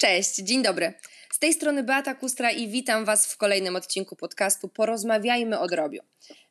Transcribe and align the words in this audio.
Cześć, 0.00 0.36
dzień 0.36 0.62
dobry. 0.62 0.92
Z 1.32 1.38
tej 1.38 1.52
strony 1.52 1.82
Beata 1.82 2.14
Kustra 2.14 2.50
i 2.50 2.68
witam 2.68 3.04
Was 3.04 3.26
w 3.26 3.36
kolejnym 3.36 3.76
odcinku 3.76 4.16
podcastu 4.16 4.68
Porozmawiajmy 4.68 5.58
o 5.58 5.66
drobiu. 5.66 6.00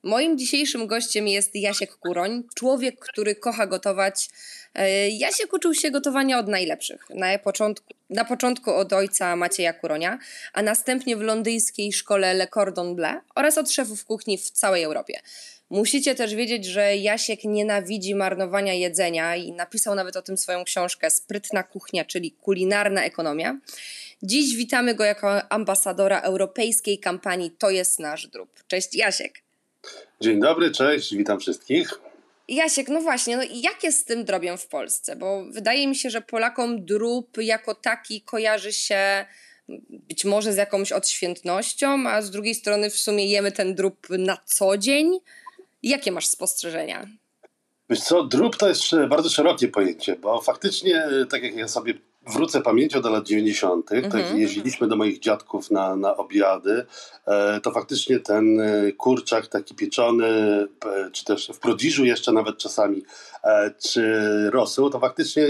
Moim 0.04 0.38
dzisiejszym 0.38 0.88
gościem 0.88 1.28
jest 1.28 1.56
Jasiek 1.56 1.96
Kuroń, 1.96 2.44
człowiek, 2.56 3.00
który 3.00 3.36
kocha 3.36 3.68
gotować. 3.68 4.30
E, 4.76 5.10
Jasiek 5.10 5.54
uczył 5.54 5.74
się 5.74 5.92
gotowania 5.92 6.40
od 6.40 6.48
najlepszych. 6.48 7.10
Na 7.10 7.40
początku, 7.40 7.94
na 8.10 8.26
początku 8.26 8.72
od 8.72 8.94
ojca 8.94 9.36
Macieja 9.36 9.74
Kuronia, 9.74 10.20
a 10.54 10.62
następnie 10.62 11.18
w 11.18 11.22
londyńskiej 11.22 11.94
szkole 11.94 12.34
Le 12.34 12.48
Cordon 12.48 12.96
Bleu 12.96 13.20
oraz 13.36 13.58
od 13.58 13.72
szefów 13.72 14.06
kuchni 14.06 14.38
w 14.38 14.52
całej 14.52 14.84
Europie. 14.84 15.20
Musicie 15.70 16.16
też 16.16 16.36
wiedzieć, 16.36 16.66
że 16.66 16.98
Jasiek 16.98 17.44
nienawidzi 17.44 18.16
marnowania 18.16 18.74
jedzenia 18.74 19.36
i 19.36 19.52
napisał 19.52 19.96
nawet 19.96 20.16
o 20.16 20.22
tym 20.22 20.38
swoją 20.38 20.64
książkę 20.64 21.10
Sprytna 21.10 21.64
kuchnia, 21.64 22.06
czyli 22.06 22.32
kulinarna 22.32 23.04
ekonomia. 23.04 23.60
Dziś 24.24 24.56
witamy 24.56 24.96
go 24.96 25.04
jako 25.04 25.52
ambasadora 25.52 26.22
europejskiej 26.22 27.00
kampanii 27.00 27.52
To 27.52 27.70
jest 27.70 28.00
nasz 28.00 28.28
drób. 28.28 28.50
Cześć 28.68 28.96
Jasiek. 28.96 29.42
Dzień 30.22 30.40
dobry, 30.40 30.72
cześć, 30.72 31.16
witam 31.16 31.40
wszystkich. 31.40 31.90
Jasiek, 32.48 32.90
no 32.90 33.02
właśnie, 33.02 33.38
no 33.38 33.44
jak 33.54 33.84
jest 33.84 34.00
z 34.00 34.06
tym 34.06 34.26
drobiem 34.26 34.58
w 34.58 34.68
Polsce? 34.68 35.16
Bo 35.16 35.46
wydaje 35.52 35.88
mi 35.88 35.96
się, 35.96 36.10
że 36.10 36.22
Polakom 36.22 36.86
drób 36.86 37.38
jako 37.38 37.76
taki 37.76 38.22
kojarzy 38.22 38.74
się 38.74 39.26
być 39.90 40.26
może 40.26 40.54
z 40.54 40.58
jakąś 40.58 40.92
odświętnością, 40.92 42.08
a 42.08 42.22
z 42.22 42.32
drugiej 42.32 42.56
strony 42.56 42.90
w 42.90 42.98
sumie 42.98 43.26
jemy 43.26 43.52
ten 43.52 43.76
drób 43.76 44.08
na 44.10 44.38
co 44.46 44.78
dzień. 44.78 45.20
Jakie 45.84 46.12
masz 46.12 46.28
spostrzeżenia? 46.28 47.08
Wiesz 47.90 48.00
co, 48.00 48.24
drób 48.24 48.58
to 48.58 48.68
jest 48.68 48.82
bardzo 49.10 49.30
szerokie 49.30 49.68
pojęcie, 49.68 50.16
bo 50.16 50.42
faktycznie, 50.42 51.08
tak 51.30 51.44
jak 51.44 51.56
ja 51.56 51.68
sobie 51.68 51.94
wrócę 52.28 52.62
pamięcią 52.62 53.02
do 53.02 53.10
lat 53.10 53.28
90., 53.28 53.92
mm 53.92 54.04
-hmm. 54.04 54.12
tak 54.12 54.22
mhm. 54.22 54.40
jeździliśmy 54.40 54.88
do 54.88 54.96
moich 54.96 55.20
dziadków 55.20 55.72
na, 55.72 55.96
na 55.96 56.18
obiady, 56.18 56.86
e, 57.28 57.60
to 57.62 57.72
faktycznie 57.72 58.20
ten 58.20 58.60
e, 58.60 58.92
kurczak 58.92 59.48
taki 59.48 59.76
pieczony, 59.76 60.28
e, 60.86 61.12
czy 61.12 61.26
też 61.26 61.52
w 61.54 61.60
prodiżu 61.60 62.06
jeszcze 62.06 62.32
nawet 62.32 62.58
czasami, 62.58 63.04
czy 63.84 64.04
rosół, 64.50 64.90
to 64.90 65.00
faktycznie 65.00 65.48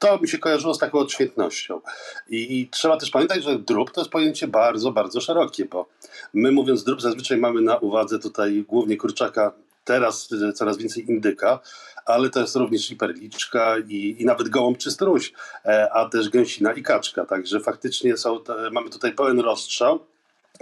to 0.00 0.18
mi 0.18 0.28
się 0.28 0.38
kojarzyło 0.38 0.74
z 0.74 0.78
taką 0.78 0.98
odświętnością. 0.98 1.80
I, 2.28 2.60
I, 2.60 2.68
trzeba 2.68 2.96
też 2.96 3.10
pamiętać, 3.10 3.44
że 3.44 3.58
drób 3.58 3.90
to 3.90 4.00
jest 4.00 4.10
pojęcie 4.10 4.48
bardzo, 4.48 4.92
bardzo 4.92 5.20
szerokie, 5.20 5.64
bo 5.64 5.88
my 6.34 6.52
mówiąc 6.52 6.84
drób 6.84 7.02
zazwyczaj 7.02 7.38
mamy 7.38 7.60
na 7.60 7.76
uwadze 7.76 8.18
tutaj 8.18 8.64
głównie 8.68 8.96
kurczaka, 8.96 9.52
teraz 9.84 10.28
coraz 10.54 10.76
więcej 10.76 11.10
indyka, 11.10 11.60
ale 12.06 12.30
to 12.30 12.40
jest 12.40 12.56
również 12.56 12.90
i 12.90 12.96
perliczka 12.96 13.76
i, 13.88 14.16
i 14.18 14.24
nawet 14.24 14.48
gołąb 14.48 14.78
czy 14.78 14.90
struś, 14.90 15.32
e, 15.64 15.92
a 15.92 16.08
też 16.08 16.28
gęsina 16.28 16.72
i 16.72 16.82
kaczka. 16.82 17.26
Także 17.26 17.60
faktycznie 17.60 18.16
są, 18.16 18.38
mamy 18.72 18.90
tutaj 18.90 19.12
pełen 19.12 19.40
rozstrzał. 19.40 20.00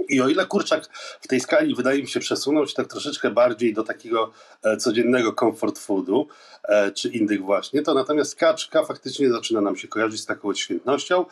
I 0.09 0.21
o 0.21 0.29
ile 0.29 0.47
kurczak 0.47 0.89
w 1.21 1.29
tej 1.29 1.41
skali 1.41 1.75
wydaje 1.75 2.03
mi 2.03 2.09
się 2.09 2.21
przesunął 2.21 2.67
się 2.67 2.75
tak 2.75 2.87
troszeczkę 2.87 3.31
bardziej 3.31 3.75
do 3.75 3.83
takiego 3.83 4.31
e, 4.63 4.77
codziennego 4.77 5.33
comfort 5.33 5.79
foodu, 5.79 6.29
e, 6.65 6.91
czy 6.93 7.09
indyk 7.09 7.43
właśnie, 7.43 7.83
to 7.83 7.95
natomiast 7.95 8.37
kaczka 8.37 8.85
faktycznie 8.85 9.31
zaczyna 9.31 9.61
nam 9.61 9.77
się 9.77 9.89
kojarzyć 9.89 10.21
z 10.21 10.27
taką 10.27 10.55
świętnością, 10.55 11.25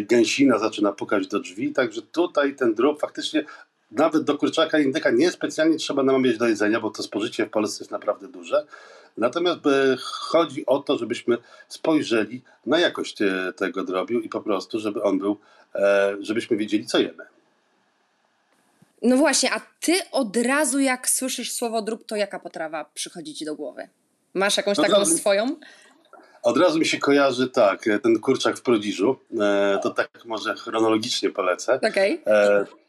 gęsina 0.00 0.58
zaczyna 0.58 0.92
pukać 0.92 1.26
do 1.26 1.40
drzwi, 1.40 1.72
także 1.72 2.02
tutaj 2.02 2.54
ten 2.54 2.74
drób 2.74 3.00
faktycznie 3.00 3.44
nawet 3.90 4.24
do 4.24 4.38
kurczaka 4.38 4.78
indyka 4.78 5.10
niespecjalnie 5.10 5.76
trzeba 5.76 6.02
namawiać 6.02 6.38
do 6.38 6.48
jedzenia, 6.48 6.80
bo 6.80 6.90
to 6.90 7.02
spożycie 7.02 7.46
w 7.46 7.50
Polsce 7.50 7.84
jest 7.84 7.90
naprawdę 7.90 8.28
duże. 8.28 8.66
Natomiast 9.16 9.66
e, 9.66 9.96
chodzi 10.00 10.66
o 10.66 10.78
to, 10.78 10.98
żebyśmy 10.98 11.38
spojrzeli 11.68 12.42
na 12.66 12.78
jakość 12.78 13.22
e, 13.22 13.52
tego 13.56 13.84
drobiu 13.84 14.20
i 14.20 14.28
po 14.28 14.40
prostu, 14.40 14.80
żeby 14.80 15.02
on 15.02 15.18
był, 15.18 15.38
e, 15.74 16.16
żebyśmy 16.20 16.56
wiedzieli, 16.56 16.86
co 16.86 16.98
jemy. 16.98 17.35
No 19.02 19.16
właśnie, 19.16 19.52
a 19.52 19.60
ty 19.80 19.92
od 20.12 20.36
razu 20.36 20.78
jak 20.78 21.10
słyszysz 21.10 21.52
słowo 21.52 21.82
drób, 21.82 22.06
to 22.06 22.16
jaka 22.16 22.38
potrawa 22.38 22.84
przychodzi 22.94 23.34
ci 23.34 23.44
do 23.44 23.54
głowy? 23.54 23.88
Masz 24.34 24.56
jakąś 24.56 24.76
no 24.76 24.84
taką 24.84 24.98
razu, 24.98 25.18
swoją? 25.18 25.56
Od 26.42 26.56
razu 26.56 26.78
mi 26.78 26.86
się 26.86 26.98
kojarzy 26.98 27.48
tak, 27.48 27.84
ten 28.02 28.20
kurczak 28.20 28.56
w 28.56 28.62
Prodiżu. 28.62 29.16
To 29.82 29.90
tak 29.90 30.10
może 30.24 30.54
chronologicznie 30.54 31.30
polecę. 31.30 31.80
Okay. 31.90 32.22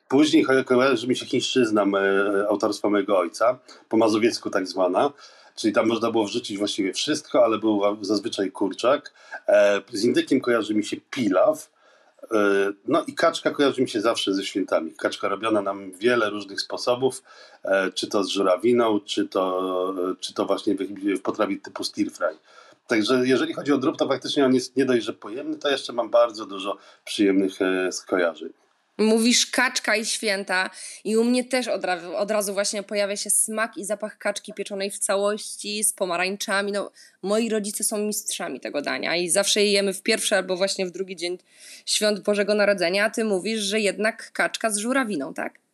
Później 0.07 0.45
kojarzy 0.65 1.07
mi 1.07 1.15
się 1.15 1.25
chińszczyzna 1.25 1.85
autorstwa 2.49 2.89
mojego 2.89 3.19
ojca, 3.19 3.59
po 3.89 3.97
mazowiecku 3.97 4.49
tak 4.49 4.67
zwana. 4.67 5.11
Czyli 5.55 5.73
tam 5.73 5.87
można 5.87 6.11
było 6.11 6.25
wrzucić 6.25 6.57
właściwie 6.57 6.93
wszystko, 6.93 7.45
ale 7.45 7.57
był 7.57 7.81
zazwyczaj 8.01 8.51
kurczak. 8.51 9.13
E, 9.47 9.81
z 9.93 10.03
indykiem 10.03 10.41
kojarzy 10.41 10.75
mi 10.75 10.85
się 10.85 10.97
pilaw. 11.11 11.69
E, 12.31 12.71
no 12.87 13.03
i 13.07 13.13
kaczka 13.13 13.51
kojarzy 13.51 13.81
mi 13.81 13.89
się 13.89 14.01
zawsze 14.01 14.33
ze 14.33 14.45
świętami. 14.45 14.93
Kaczka 14.93 15.27
robiona 15.27 15.61
nam 15.61 15.91
wiele 15.91 16.29
różnych 16.29 16.61
sposobów, 16.61 17.23
e, 17.63 17.91
czy 17.91 18.07
to 18.07 18.23
z 18.23 18.29
żurawiną, 18.29 18.99
czy 18.99 19.27
to, 19.27 19.95
czy 20.19 20.33
to 20.33 20.45
właśnie 20.45 20.75
w 21.17 21.21
potrawie 21.21 21.57
typu 21.57 21.83
stir 21.83 22.11
fry. 22.11 22.37
Także 22.87 23.27
jeżeli 23.27 23.53
chodzi 23.53 23.73
o 23.73 23.77
drób, 23.77 23.97
to 23.97 24.07
faktycznie 24.07 24.45
on 24.45 24.53
jest 24.53 24.75
nie 24.75 24.85
dość, 24.85 25.05
że 25.05 25.13
pojemny, 25.13 25.57
to 25.57 25.69
jeszcze 25.69 25.93
mam 25.93 26.09
bardzo 26.09 26.45
dużo 26.45 26.77
przyjemnych 27.05 27.53
skojarzeń. 27.91 28.49
Mówisz 28.97 29.45
kaczka 29.45 29.95
i 29.95 30.05
święta 30.05 30.69
i 31.03 31.17
u 31.17 31.23
mnie 31.23 31.43
też 31.43 31.67
od 31.67 31.85
razu, 31.85 32.15
od 32.15 32.31
razu 32.31 32.53
właśnie 32.53 32.83
pojawia 32.83 33.15
się 33.15 33.29
smak 33.29 33.77
i 33.77 33.85
zapach 33.85 34.17
kaczki 34.17 34.53
pieczonej 34.53 34.91
w 34.91 34.99
całości 34.99 35.83
z 35.83 35.93
pomarańczami. 35.93 36.71
No, 36.71 36.91
moi 37.21 37.49
rodzice 37.49 37.83
są 37.83 37.97
mistrzami 37.97 38.59
tego 38.59 38.81
dania 38.81 39.15
i 39.15 39.29
zawsze 39.29 39.63
je 39.63 39.71
jemy 39.71 39.93
w 39.93 40.03
pierwszy 40.03 40.35
albo 40.35 40.57
właśnie 40.57 40.85
w 40.85 40.91
drugi 40.91 41.15
dzień 41.15 41.37
świąt 41.85 42.19
Bożego 42.19 42.55
Narodzenia, 42.55 43.05
a 43.05 43.09
ty 43.09 43.23
mówisz, 43.23 43.59
że 43.59 43.79
jednak 43.79 44.31
kaczka 44.31 44.69
z 44.69 44.77
żurawiną, 44.77 45.33
tak? 45.33 45.66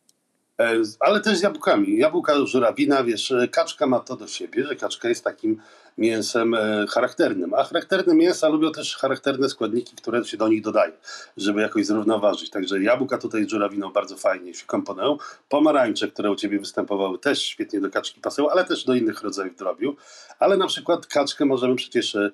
E, 0.60 0.82
ale 1.00 1.20
też 1.20 1.38
z 1.38 1.42
jabłkami. 1.42 1.96
Jabłka, 1.96 2.46
żurawina, 2.46 3.04
wiesz, 3.04 3.34
kaczka 3.50 3.86
ma 3.86 4.00
to 4.00 4.16
do 4.16 4.26
siebie, 4.26 4.64
że 4.66 4.76
kaczka 4.76 5.08
jest 5.08 5.24
takim 5.24 5.60
mięsem 5.98 6.54
e, 6.54 6.86
charakternym. 6.88 7.54
A 7.54 7.64
charakterne 7.64 8.14
mięsa 8.14 8.48
lubią 8.48 8.72
też 8.72 8.96
charakterne 8.96 9.48
składniki, 9.48 9.96
które 9.96 10.24
się 10.24 10.36
do 10.36 10.48
nich 10.48 10.62
dodają, 10.62 10.92
żeby 11.36 11.60
jakoś 11.60 11.86
zrównoważyć. 11.86 12.50
Także 12.50 12.82
jabłka 12.82 13.18
tutaj 13.18 13.44
z 13.44 13.48
żurawiną 13.48 13.92
bardzo 13.92 14.16
fajnie 14.16 14.54
się 14.54 14.66
komponują. 14.66 15.18
Pomarańcze, 15.48 16.08
które 16.08 16.30
u 16.30 16.36
Ciebie 16.36 16.58
występowały, 16.58 17.18
też 17.18 17.42
świetnie 17.42 17.80
do 17.80 17.90
kaczki 17.90 18.20
pasują, 18.20 18.50
ale 18.50 18.64
też 18.64 18.84
do 18.84 18.94
innych 18.94 19.22
rodzajów 19.22 19.56
drobiu. 19.56 19.96
Ale 20.38 20.56
na 20.56 20.66
przykład 20.66 21.06
kaczkę 21.06 21.44
możemy 21.44 21.76
przecież 21.76 22.14
e, 22.14 22.30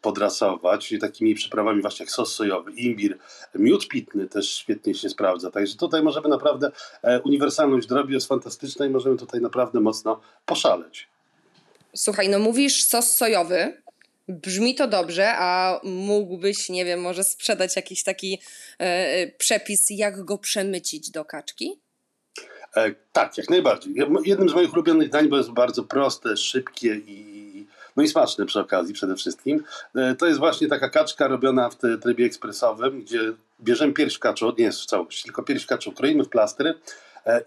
podrasować 0.00 0.94
takimi 1.00 1.34
przyprawami 1.34 1.82
właśnie 1.82 2.04
jak 2.04 2.10
sos 2.10 2.34
sojowy, 2.34 2.72
imbir, 2.72 3.18
miód 3.54 3.88
pitny 3.88 4.28
też 4.28 4.54
świetnie 4.54 4.94
się 4.94 5.08
sprawdza. 5.08 5.50
Także 5.50 5.76
tutaj 5.76 6.02
możemy 6.02 6.28
naprawdę, 6.28 6.70
e, 7.02 7.20
uniwersalność 7.20 7.86
drobiu 7.88 8.14
jest 8.14 8.28
fantastyczna 8.28 8.86
i 8.86 8.90
możemy 8.90 9.16
tutaj 9.16 9.40
naprawdę 9.40 9.80
mocno 9.80 10.20
poszaleć. 10.46 11.08
Słuchaj, 11.94 12.28
no 12.28 12.38
mówisz 12.38 12.84
sos 12.84 13.14
sojowy. 13.14 13.82
Brzmi 14.28 14.74
to 14.74 14.88
dobrze, 14.88 15.34
a 15.36 15.80
mógłbyś, 15.84 16.68
nie 16.68 16.84
wiem, 16.84 17.00
może 17.00 17.24
sprzedać 17.24 17.76
jakiś 17.76 18.02
taki 18.02 18.40
e, 18.80 18.84
e 18.84 19.26
przepis, 19.26 19.86
jak 19.90 20.24
go 20.24 20.38
przemycić 20.38 21.10
do 21.10 21.24
kaczki? 21.24 21.80
E, 22.76 22.94
tak, 23.12 23.38
jak 23.38 23.50
najbardziej. 23.50 23.94
Jednym 24.24 24.48
z 24.48 24.54
moich 24.54 24.72
ulubionych 24.72 25.10
dań, 25.10 25.28
bo 25.28 25.36
jest 25.36 25.50
bardzo 25.50 25.84
proste, 25.84 26.36
szybkie 26.36 26.94
i, 26.94 27.49
no 28.00 28.04
i 28.04 28.08
smaczne 28.08 28.46
przy 28.46 28.60
okazji 28.60 28.94
przede 28.94 29.16
wszystkim. 29.16 29.64
E, 29.94 30.14
to 30.14 30.26
jest 30.26 30.38
właśnie 30.38 30.68
taka 30.68 30.88
kaczka 30.88 31.28
robiona 31.28 31.70
w 31.70 31.76
trybie 32.02 32.24
ekspresowym, 32.26 33.00
gdzie 33.00 33.20
bierzemy 33.60 33.92
pierś 33.92 34.18
kaczą, 34.18 34.52
nie 34.58 34.64
jest 34.64 34.80
w 34.80 34.86
całości, 34.86 35.24
tylko 35.24 35.42
pierś 35.42 35.66
kaczą 35.66 35.92
kroimy 35.92 36.24
w 36.24 36.28
plastry, 36.28 36.74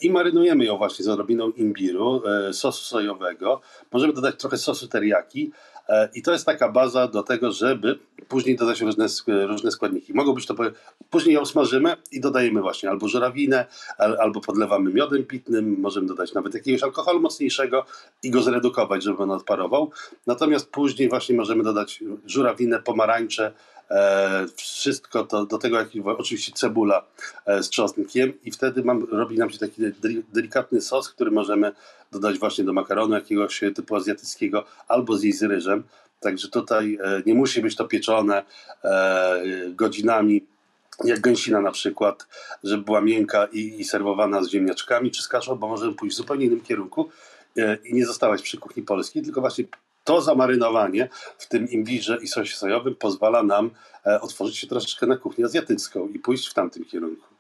i 0.01 0.11
marynujemy 0.11 0.66
ją 0.66 0.78
właśnie 0.78 1.06
z 1.06 1.07
odrobiną 1.07 1.51
imbiru, 1.51 2.23
e, 2.28 2.53
sosu 2.53 2.84
sojowego. 2.84 3.61
Możemy 3.91 4.13
dodać 4.13 4.35
trochę 4.35 4.57
sosu 4.57 4.88
teriyaki 4.88 5.51
e, 5.89 6.09
i 6.13 6.22
to 6.22 6.31
jest 6.31 6.45
taka 6.45 6.72
baza 6.72 7.07
do 7.07 7.23
tego, 7.23 7.51
żeby 7.51 8.00
później 8.28 8.56
dodać 8.56 8.81
różne, 8.81 9.07
różne 9.47 9.72
składniki. 9.72 10.13
Mogą 10.13 10.33
być 10.33 10.45
to, 10.45 10.56
później 11.09 11.36
ją 11.36 11.45
smażymy 11.45 11.95
i 12.12 12.21
dodajemy 12.21 12.62
właśnie 12.62 12.89
albo 12.89 13.07
żurawinę, 13.07 13.65
albo 13.98 14.42
podlewamy 14.42 14.94
miodem 14.94 15.24
pitnym, 15.24 15.75
możemy 15.80 16.07
dodać 16.07 16.33
nawet 16.33 16.53
jakiegoś 16.53 16.83
alkoholu 16.83 17.19
mocniejszego 17.19 17.86
i 18.24 18.31
go 18.31 18.42
zredukować, 18.42 19.03
żeby 19.03 19.24
on 19.24 19.31
odparował. 19.31 19.92
Natomiast 20.27 20.69
później 20.69 21.09
właśnie 21.09 21.36
możemy 21.36 21.63
dodać 21.63 22.03
żurawinę, 22.25 22.80
pomarańcze, 22.80 23.53
E, 23.73 23.73
wszystko 24.56 25.24
to, 25.24 25.45
do 25.45 25.57
tego 25.57 25.77
jak 25.77 25.88
oczywiście 26.06 26.51
cebula 26.51 27.06
e, 27.45 27.63
z 27.63 27.69
czosnkiem 27.69 28.33
i 28.44 28.51
wtedy 28.51 28.83
mam, 28.83 29.07
robi 29.12 29.38
nam 29.38 29.50
się 29.50 29.59
taki 29.59 29.81
delikatny 30.33 30.81
sos, 30.81 31.09
który 31.09 31.31
możemy 31.31 31.71
dodać 32.12 32.39
właśnie 32.39 32.63
do 32.63 32.74
makaronu 32.74 33.15
jakiegoś 33.15 33.62
typu 33.75 33.95
azjatyckiego 33.95 34.65
albo 34.88 35.18
zjeść 35.18 35.38
z 35.38 35.44
ryżem. 35.44 35.83
Także 36.19 36.47
tutaj 36.47 36.97
e, 37.03 37.21
nie 37.25 37.33
musi 37.33 37.62
być 37.62 37.75
to 37.75 37.85
pieczone 37.85 38.44
godzinami, 39.69 40.45
jak 41.03 41.19
gęsina 41.19 41.62
na 41.62 41.71
przykład, 41.71 42.27
żeby 42.63 42.83
była 42.83 43.01
miękka 43.01 43.45
i, 43.45 43.81
i 43.81 43.83
serwowana 43.83 44.44
z 44.44 44.50
ziemniaczkami 44.50 45.12
czy 45.12 45.21
z 45.21 45.27
kaszą, 45.27 45.56
bo 45.56 45.68
możemy 45.68 45.94
pójść 45.94 46.15
w 46.15 46.18
zupełnie 46.18 46.45
innym 46.45 46.62
kierunku 46.62 47.09
i 47.83 47.94
nie 47.94 48.06
zostawać 48.06 48.41
przy 48.41 48.57
kuchni 48.57 48.83
polskiej, 48.83 49.24
tylko 49.24 49.41
właśnie 49.41 49.65
to 50.03 50.21
zamarynowanie 50.21 51.09
w 51.38 51.47
tym 51.47 51.69
imbirze 51.69 52.17
i 52.21 52.27
sosie 52.27 52.55
sojowym 52.55 52.95
pozwala 52.95 53.44
nam 53.44 53.71
e, 54.05 54.21
otworzyć 54.21 54.57
się 54.57 54.67
troszeczkę 54.67 55.07
na 55.07 55.17
kuchnię 55.17 55.45
azjatycką 55.45 56.07
i 56.07 56.19
pójść 56.19 56.50
w 56.50 56.53
tamtym 56.53 56.85
kierunku. 56.85 57.32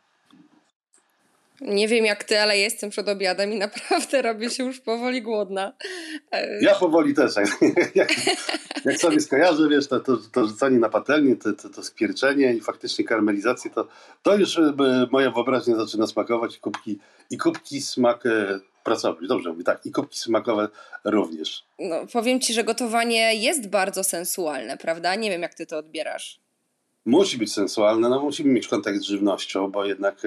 Nie 1.61 1.87
wiem 1.87 2.05
jak 2.05 2.23
ty, 2.23 2.39
ale 2.39 2.57
jestem 2.57 2.89
przed 2.89 3.09
obiadem 3.09 3.53
i 3.53 3.57
naprawdę 3.57 4.21
robię 4.31 4.49
się 4.49 4.63
już 4.63 4.79
powoli 4.79 5.21
głodna. 5.21 5.73
E, 6.31 6.63
ja 6.63 6.75
powoli 6.75 7.13
też. 7.13 7.33
Jak, 7.95 8.09
jak 8.85 8.97
sobie 8.97 9.19
skojarzę, 9.19 9.69
wiesz, 9.69 9.87
to, 9.87 9.99
to, 9.99 10.17
to 10.31 10.47
rzucanie 10.47 10.79
na 10.79 10.89
patelnię, 10.89 11.35
to, 11.35 11.53
to, 11.53 11.69
to 11.69 11.83
spierczenie 11.83 12.53
i 12.53 12.61
faktycznie 12.61 13.05
karmelizację, 13.05 13.71
to, 13.71 13.87
to 14.23 14.35
już 14.35 14.57
e, 14.57 14.73
moja 15.11 15.31
wyobraźnia 15.31 15.75
zaczyna 15.75 16.07
smakować 16.07 16.55
i 16.55 16.59
kubki, 16.59 16.99
i 17.29 17.37
kubki 17.37 17.81
smak 17.81 18.23
pracować. 18.83 19.27
Dobrze 19.27 19.49
mówię, 19.49 19.63
tak. 19.63 19.85
I 19.85 19.91
kubki 19.91 20.19
smakowe 20.19 20.69
również. 21.03 21.65
No, 21.79 21.95
powiem 22.13 22.39
ci, 22.39 22.53
że 22.53 22.63
gotowanie 22.63 23.35
jest 23.35 23.69
bardzo 23.69 24.03
sensualne, 24.03 24.77
prawda? 24.77 25.15
Nie 25.15 25.29
wiem, 25.29 25.41
jak 25.41 25.53
ty 25.53 25.65
to 25.65 25.77
odbierasz. 25.77 26.39
Musi 27.05 27.37
być 27.37 27.53
sensualne, 27.53 28.09
no 28.09 28.21
musimy 28.21 28.53
mieć 28.53 28.67
kontakt 28.67 28.97
z 28.97 29.03
żywnością, 29.03 29.71
bo 29.71 29.85
jednak 29.85 30.21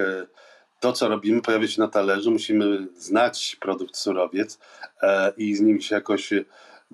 to, 0.79 0.93
co 0.93 1.07
robimy, 1.09 1.41
pojawia 1.41 1.67
się 1.67 1.81
na 1.81 1.87
talerzu. 1.87 2.31
Musimy 2.31 2.87
znać 2.97 3.57
produkt 3.61 3.97
surowiec 3.97 4.59
e, 5.01 5.33
i 5.37 5.55
z 5.55 5.61
nim 5.61 5.81
się 5.81 5.95
jakoś, 5.95 6.33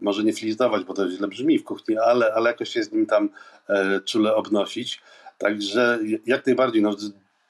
może 0.02 0.24
nie 0.24 0.34
flirtować, 0.34 0.84
bo 0.84 0.94
to 0.94 1.10
źle 1.10 1.28
brzmi 1.28 1.60
w 1.60 1.64
kuchni, 1.64 1.98
ale, 1.98 2.34
ale 2.34 2.50
jakoś 2.50 2.70
się 2.70 2.84
z 2.84 2.92
nim 2.92 3.06
tam 3.06 3.30
e, 3.70 4.00
czule 4.02 4.36
obnosić. 4.36 5.02
Także 5.38 6.00
jak 6.26 6.46
najbardziej, 6.46 6.82
no, 6.82 6.96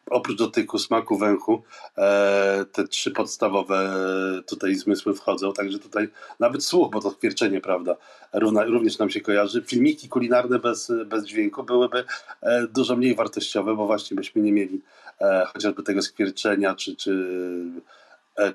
oprócz 0.09 0.37
dotyku, 0.37 0.79
smaku, 0.79 1.17
węchu, 1.17 1.63
e, 1.97 2.65
te 2.71 2.87
trzy 2.87 3.11
podstawowe 3.11 3.93
tutaj 4.47 4.75
zmysły 4.75 5.15
wchodzą, 5.15 5.53
także 5.53 5.79
tutaj 5.79 6.09
nawet 6.39 6.65
słuch, 6.65 6.91
bo 6.91 7.01
to 7.01 7.11
kwierczenie, 7.11 7.61
prawda, 7.61 7.95
również 8.33 8.97
nam 8.97 9.09
się 9.09 9.21
kojarzy. 9.21 9.61
Filmiki 9.61 10.09
kulinarne 10.09 10.59
bez, 10.59 10.91
bez 11.05 11.25
dźwięku 11.25 11.63
byłyby 11.63 12.03
e, 12.41 12.67
dużo 12.67 12.95
mniej 12.95 13.15
wartościowe, 13.15 13.75
bo 13.75 13.85
właśnie 13.85 14.15
byśmy 14.15 14.41
nie 14.41 14.51
mieli 14.51 14.81
e, 15.21 15.45
chociażby 15.53 15.83
tego 15.83 16.01
skwierczenia, 16.01 16.75
czy, 16.75 16.95
czy, 16.95 17.37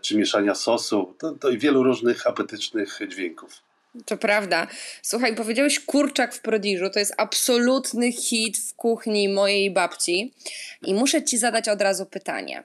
czy 0.00 0.16
mieszania 0.16 0.54
sosu, 0.54 1.14
to, 1.18 1.32
to 1.32 1.50
i 1.50 1.58
wielu 1.58 1.82
różnych 1.82 2.26
apetycznych 2.26 2.98
dźwięków. 3.08 3.67
To 4.06 4.16
prawda. 4.16 4.66
Słuchaj, 5.02 5.34
powiedziałeś 5.34 5.80
kurczak 5.80 6.34
w 6.34 6.40
prodiżu. 6.40 6.90
To 6.90 6.98
jest 6.98 7.14
absolutny 7.16 8.12
hit 8.12 8.58
w 8.58 8.74
kuchni 8.74 9.28
mojej 9.28 9.70
babci. 9.70 10.34
I 10.82 10.94
muszę 10.94 11.24
ci 11.24 11.38
zadać 11.38 11.68
od 11.68 11.82
razu 11.82 12.06
pytanie. 12.06 12.62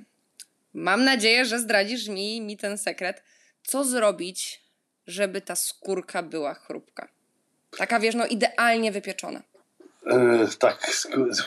Mam 0.73 1.03
nadzieję, 1.03 1.45
że 1.45 1.59
zdradzisz 1.59 2.07
mi, 2.07 2.41
mi 2.41 2.57
ten 2.57 2.77
sekret. 2.77 3.23
Co 3.63 3.83
zrobić, 3.83 4.61
żeby 5.07 5.41
ta 5.41 5.55
skórka 5.55 6.23
była 6.23 6.53
chrupka? 6.53 7.07
Taka, 7.77 7.99
wiesz, 7.99 8.15
no 8.15 8.25
idealnie 8.25 8.91
wypieczona. 8.91 9.41
E, 10.07 10.47
tak, 10.59 10.87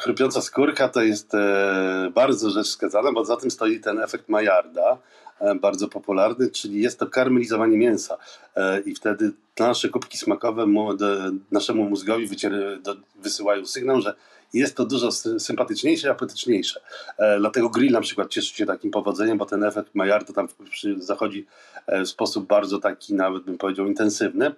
chrupiąca 0.00 0.40
skórka 0.40 0.88
to 0.88 1.02
jest 1.02 1.34
e, 1.34 2.10
bardzo 2.14 2.50
rzecz 2.50 2.66
wskazana, 2.66 3.12
bo 3.12 3.24
za 3.24 3.36
tym 3.36 3.50
stoi 3.50 3.80
ten 3.80 4.00
efekt 4.00 4.28
Majarda. 4.28 4.98
E, 5.40 5.54
bardzo 5.54 5.88
popularny, 5.88 6.50
czyli 6.50 6.82
jest 6.82 6.98
to 6.98 7.06
karmelizowanie 7.06 7.76
mięsa 7.76 8.16
e, 8.56 8.80
i 8.80 8.94
wtedy 8.94 9.32
nasze 9.58 9.88
kubki 9.88 10.18
smakowe 10.18 10.66
naszemu 11.50 11.84
mózgowi 11.84 12.28
wysyłają 13.16 13.66
sygnał, 13.66 14.00
że 14.00 14.14
jest 14.52 14.76
to 14.76 14.84
dużo 14.84 15.12
sympatyczniejsze 15.38 16.08
i 16.08 16.10
apetyczniejsze. 16.10 16.80
E, 17.18 17.38
dlatego 17.38 17.68
grill 17.68 17.92
na 17.92 18.00
przykład 18.00 18.28
cieszy 18.28 18.54
się 18.54 18.66
takim 18.66 18.90
powodzeniem, 18.90 19.38
bo 19.38 19.46
ten 19.46 19.64
efekt 19.64 19.94
Maillard 19.94 20.34
tam 20.34 20.48
zachodzi 20.96 21.46
w 21.88 22.08
sposób 22.08 22.46
bardzo 22.46 22.78
taki, 22.78 23.14
nawet 23.14 23.42
bym 23.42 23.58
powiedział, 23.58 23.86
intensywny. 23.86 24.54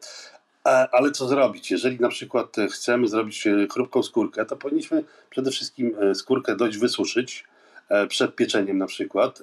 Ale 0.92 1.10
co 1.10 1.28
zrobić? 1.28 1.70
Jeżeli 1.70 2.00
na 2.00 2.08
przykład 2.08 2.56
chcemy 2.70 3.08
zrobić 3.08 3.44
chrupką 3.72 4.02
skórkę, 4.02 4.44
to 4.44 4.56
powinniśmy 4.56 5.04
przede 5.30 5.50
wszystkim 5.50 5.96
skórkę 6.14 6.56
dość 6.56 6.78
wysuszyć 6.78 7.44
przed 8.08 8.34
pieczeniem 8.34 8.78
na 8.78 8.86
przykład 8.86 9.42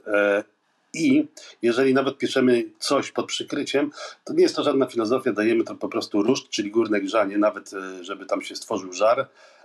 i 0.96 1.28
jeżeli 1.62 1.94
nawet 1.94 2.18
piszemy 2.18 2.64
coś 2.80 3.12
pod 3.12 3.26
przykryciem, 3.26 3.92
to 4.24 4.34
nie 4.34 4.44
jest 4.44 4.56
to 4.56 4.64
żadna 4.64 4.86
filozofia, 4.86 5.34
dajemy 5.34 5.64
to 5.64 5.76
po 5.76 5.90
prostu 5.90 6.24
ruszt, 6.24 6.50
czyli 6.50 6.72
górne 6.72 7.02
grzanie, 7.02 7.38
nawet 7.38 7.74
e, 7.74 8.04
żeby 8.04 8.26
tam 8.26 8.42
się 8.42 8.56
stworzył 8.56 8.94
żar 8.94 9.20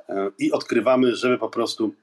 e, 0.08 0.30
i 0.38 0.52
odkrywamy, 0.52 1.16
żeby 1.16 1.38
po 1.38 1.48
prostu 1.48 1.94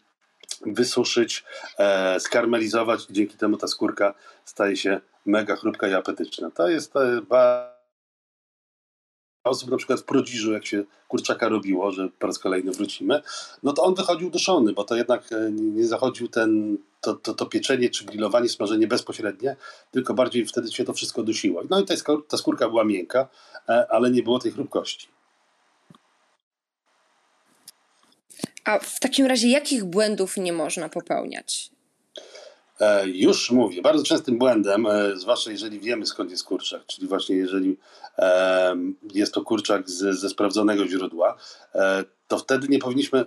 wysuszyć, 0.66 1.44
e, 1.80 2.20
skarmelizować 2.20 3.06
dzięki 3.10 3.38
temu 3.38 3.58
ta 3.58 3.68
skórka 3.68 4.14
staje 4.46 4.78
się 4.78 5.00
mega 5.26 5.56
chrupka 5.56 5.88
i 5.88 5.94
apetyczna. 5.94 6.52
To 6.52 6.70
jest 6.70 6.94
bardzo 7.30 7.77
osób 9.50 9.72
na 9.72 9.78
przykład 9.78 10.00
w 10.00 10.04
Prodziżu, 10.04 10.54
jak 10.54 10.66
się 10.66 10.84
kurczaka 11.08 11.50
robiło, 11.50 11.92
że 11.92 12.10
po 12.20 12.28
raz 12.28 12.40
kolejny 12.40 12.72
wrócimy, 12.72 13.22
no 13.64 13.74
to 13.74 13.84
on 13.84 13.96
wychodził 13.96 14.30
duszony, 14.30 14.74
bo 14.74 14.84
to 14.84 14.96
jednak 14.96 15.32
e, 15.32 15.52
nie 15.52 15.88
zachodził 15.88 16.28
ten, 16.28 16.78
to, 17.02 17.14
to, 17.14 17.34
to 17.34 17.46
pieczenie 17.46 17.90
czy 17.90 18.06
grillowanie, 18.06 18.50
smażenie 18.50 18.88
bezpośrednie, 18.88 19.56
tylko 19.92 20.14
bardziej 20.14 20.46
wtedy 20.46 20.72
się 20.72 20.84
to 20.84 20.94
wszystko 20.94 21.24
dusiło. 21.24 21.64
No 21.70 21.80
i 21.80 21.86
ta, 21.86 21.94
ta 22.28 22.38
skórka 22.38 22.70
była 22.70 22.84
miękka, 22.84 23.28
e, 23.70 23.88
ale 23.92 24.12
nie 24.12 24.24
było 24.24 24.40
tej 24.40 24.52
chrupkości. 24.52 25.08
A 28.66 28.80
w 28.80 29.00
takim 29.00 29.26
razie 29.26 29.48
jakich 29.48 29.84
błędów 29.84 30.38
nie 30.38 30.54
można 30.54 30.90
popełniać? 30.90 31.77
E, 32.80 33.08
już 33.08 33.52
mówię, 33.52 33.82
bardzo 33.82 34.04
częstym 34.04 34.38
błędem, 34.38 34.86
e, 34.86 35.18
zwłaszcza 35.18 35.52
jeżeli 35.52 35.80
wiemy 35.80 36.06
skąd 36.06 36.32
jest 36.32 36.44
kurczak, 36.44 36.86
czyli 36.86 37.08
właśnie 37.08 37.36
jeżeli 37.36 37.78
jest 39.14 39.34
to 39.34 39.42
kurczak 39.42 39.90
ze 39.90 40.30
sprawdzonego 40.30 40.88
źródła, 40.88 41.36
e, 41.76 42.04
to 42.28 42.38
wtedy 42.38 42.68
nie 42.68 42.80
powinniśmy, 42.80 43.26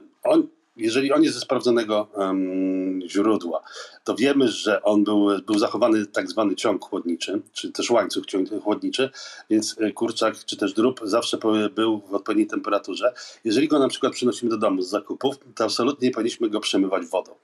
jeżeli 0.80 1.12
on 1.12 1.22
jest 1.22 1.34
ze 1.34 1.40
sprawdzonego 1.40 2.08
um, 2.14 3.00
źródła, 3.08 3.62
to 4.04 4.14
wiemy, 4.14 4.48
że 4.48 4.82
on 4.82 5.04
był, 5.04 5.28
był 5.46 5.58
zachowany 5.58 6.06
tak 6.06 6.30
zwany 6.30 6.56
ciąg 6.56 6.84
chłodniczy, 6.84 7.42
czy 7.52 7.72
też 7.72 7.90
łańcuch 7.90 8.24
chłodniczy, 8.62 9.10
więc 9.50 9.76
kurczak 9.94 10.44
czy 10.44 10.56
też 10.56 10.72
drób 10.72 11.00
zawsze 11.04 11.38
był 11.74 12.00
w 12.10 12.14
odpowiedniej 12.14 12.46
temperaturze. 12.46 13.12
Jeżeli 13.44 13.68
go 13.68 13.78
na 13.78 13.88
przykład 13.88 14.12
przynosimy 14.12 14.50
do 14.50 14.58
domu 14.58 14.82
z 14.82 14.88
zakupów, 14.88 15.36
to 15.54 15.64
absolutnie 15.64 16.08
nie 16.08 16.14
powinniśmy 16.14 16.50
go 16.50 16.60
przemywać 16.60 17.06
wodą 17.06 17.34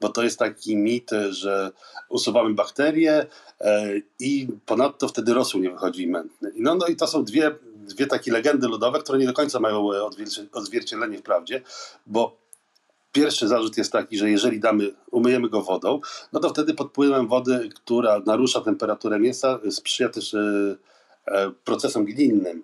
bo 0.00 0.08
to 0.08 0.22
jest 0.22 0.38
taki 0.38 0.76
mit, 0.76 1.10
że 1.30 1.70
usuwamy 2.08 2.54
bakterie 2.54 3.26
e, 3.60 3.92
i 4.18 4.48
ponadto 4.66 5.08
wtedy 5.08 5.34
rosół 5.34 5.60
nie 5.60 5.70
wychodzi 5.70 6.06
mętny. 6.06 6.52
No, 6.56 6.74
no 6.74 6.86
i 6.86 6.96
to 6.96 7.06
są 7.06 7.24
dwie, 7.24 7.54
dwie 7.76 8.06
takie 8.06 8.32
legendy 8.32 8.68
ludowe, 8.68 8.98
które 8.98 9.18
nie 9.18 9.26
do 9.26 9.32
końca 9.32 9.60
mają 9.60 9.92
e, 9.92 10.10
odzwierciedlenie 10.52 11.18
w 11.18 11.22
prawdzie, 11.22 11.62
bo 12.06 12.40
Pierwszy 13.12 13.48
zarzut 13.48 13.78
jest 13.78 13.92
taki, 13.92 14.18
że 14.18 14.30
jeżeli 14.30 14.60
damy, 14.60 14.94
umyjemy 15.10 15.48
go 15.48 15.62
wodą, 15.62 16.00
no 16.32 16.40
to 16.40 16.48
wtedy 16.48 16.74
pod 16.74 16.88
wpływem 16.88 17.28
wody, 17.28 17.68
która 17.74 18.20
narusza 18.26 18.60
temperaturę 18.60 19.18
mięsa, 19.18 19.58
sprzyja 19.70 20.08
też 20.08 20.34
e, 20.34 20.76
procesom 21.64 22.04
glinnym 22.04 22.62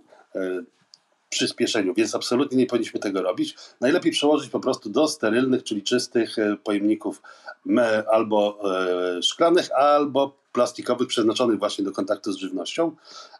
przyspieszeniu, 1.29 1.95
więc 1.95 2.15
absolutnie 2.15 2.59
nie 2.59 2.67
powinniśmy 2.67 3.00
tego 3.00 3.23
robić. 3.23 3.57
Najlepiej 3.81 4.12
przełożyć 4.12 4.50
po 4.50 4.61
prostu 4.61 4.91
do 4.91 5.09
sterylnych, 5.09 5.62
czyli 5.62 5.83
czystych 5.83 6.38
e, 6.38 6.57
pojemników 6.57 7.23
albo 8.12 8.59
e, 9.19 9.23
szklanych, 9.23 9.73
albo 9.73 10.37
plastikowych, 10.53 11.09
przeznaczonych 11.09 11.59
właśnie 11.59 11.85
do 11.85 11.93
kontaktu 11.93 12.33
z 12.33 12.37
żywnością. 12.37 12.97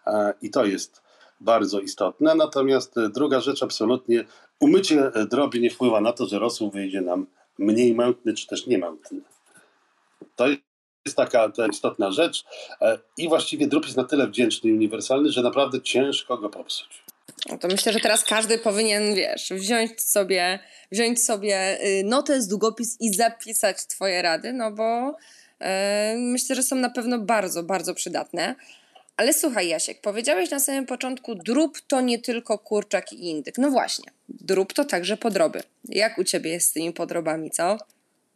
E, 0.07 0.35
I 0.43 0.51
to 0.51 0.65
jest 0.65 1.03
bardzo 1.41 1.81
istotne. 1.81 2.35
Natomiast 2.35 2.95
druga 3.15 3.41
rzecz, 3.41 3.63
absolutnie 3.63 4.25
umycie 4.61 5.11
drobi 5.31 5.61
nie 5.61 5.71
wpływa 5.71 6.01
na 6.01 6.13
to, 6.13 6.27
że 6.27 6.39
rosół 6.39 6.71
wyjdzie 6.71 7.01
nam 7.01 7.27
mniej 7.59 7.95
mętny, 7.95 8.35
czy 8.35 8.47
też 8.47 8.67
niemętny. 8.67 9.21
To 10.37 10.47
jest 11.07 11.17
taka 11.17 11.49
to 11.49 11.67
istotna 11.67 12.11
rzecz 12.11 12.45
i 13.17 13.29
właściwie 13.29 13.67
drób 13.67 13.85
jest 13.85 13.97
na 13.97 14.05
tyle 14.05 14.27
wdzięczny 14.27 14.71
i 14.71 14.73
uniwersalny, 14.73 15.33
że 15.33 15.43
naprawdę 15.43 15.83
ciężko 15.83 16.39
go 16.39 16.51
popsuć. 16.51 17.05
No 17.51 17.59
to 17.59 17.69
myślę, 17.69 17.93
że 17.93 18.01
teraz 18.01 18.25
każdy 18.25 18.59
powinien, 18.59 19.15
wiesz, 19.15 19.51
wziąć 19.51 20.01
sobie, 20.03 20.59
wziąć 20.93 21.25
sobie 21.25 21.79
y, 21.85 22.03
notę 22.05 22.43
z 22.43 22.49
długopis 22.49 22.97
i 23.01 23.15
zapisać 23.15 23.87
twoje 23.87 24.23
rady, 24.23 24.53
no 24.53 24.73
bo 24.73 25.17
e, 25.61 26.15
myślę, 26.19 26.57
że 26.57 26.63
są 26.63 26.77
na 26.77 26.91
pewno 26.91 27.19
bardzo, 27.19 27.63
bardzo 27.63 27.95
przydatne. 27.95 28.55
Ale 29.17 29.33
słuchaj, 29.33 29.69
Jasiek, 29.69 30.01
powiedziałeś 30.01 30.51
na 30.51 30.61
samym 30.61 30.87
początku, 30.87 31.35
drób 31.35 31.81
to 31.81 32.01
nie 32.01 32.19
tylko 32.19 32.59
kurczak 32.59 33.13
i 33.13 33.31
indyk. 33.31 33.59
No 33.59 33.71
właśnie, 33.71 34.13
drób 34.29 34.73
to 34.73 34.85
także 34.85 35.17
podroby. 35.17 35.63
Jak 35.89 36.19
u 36.19 36.25
ciebie 36.25 36.51
jest 36.51 36.69
z 36.69 36.73
tymi 36.73 36.93
podrobami, 36.93 37.51
co? 37.51 37.79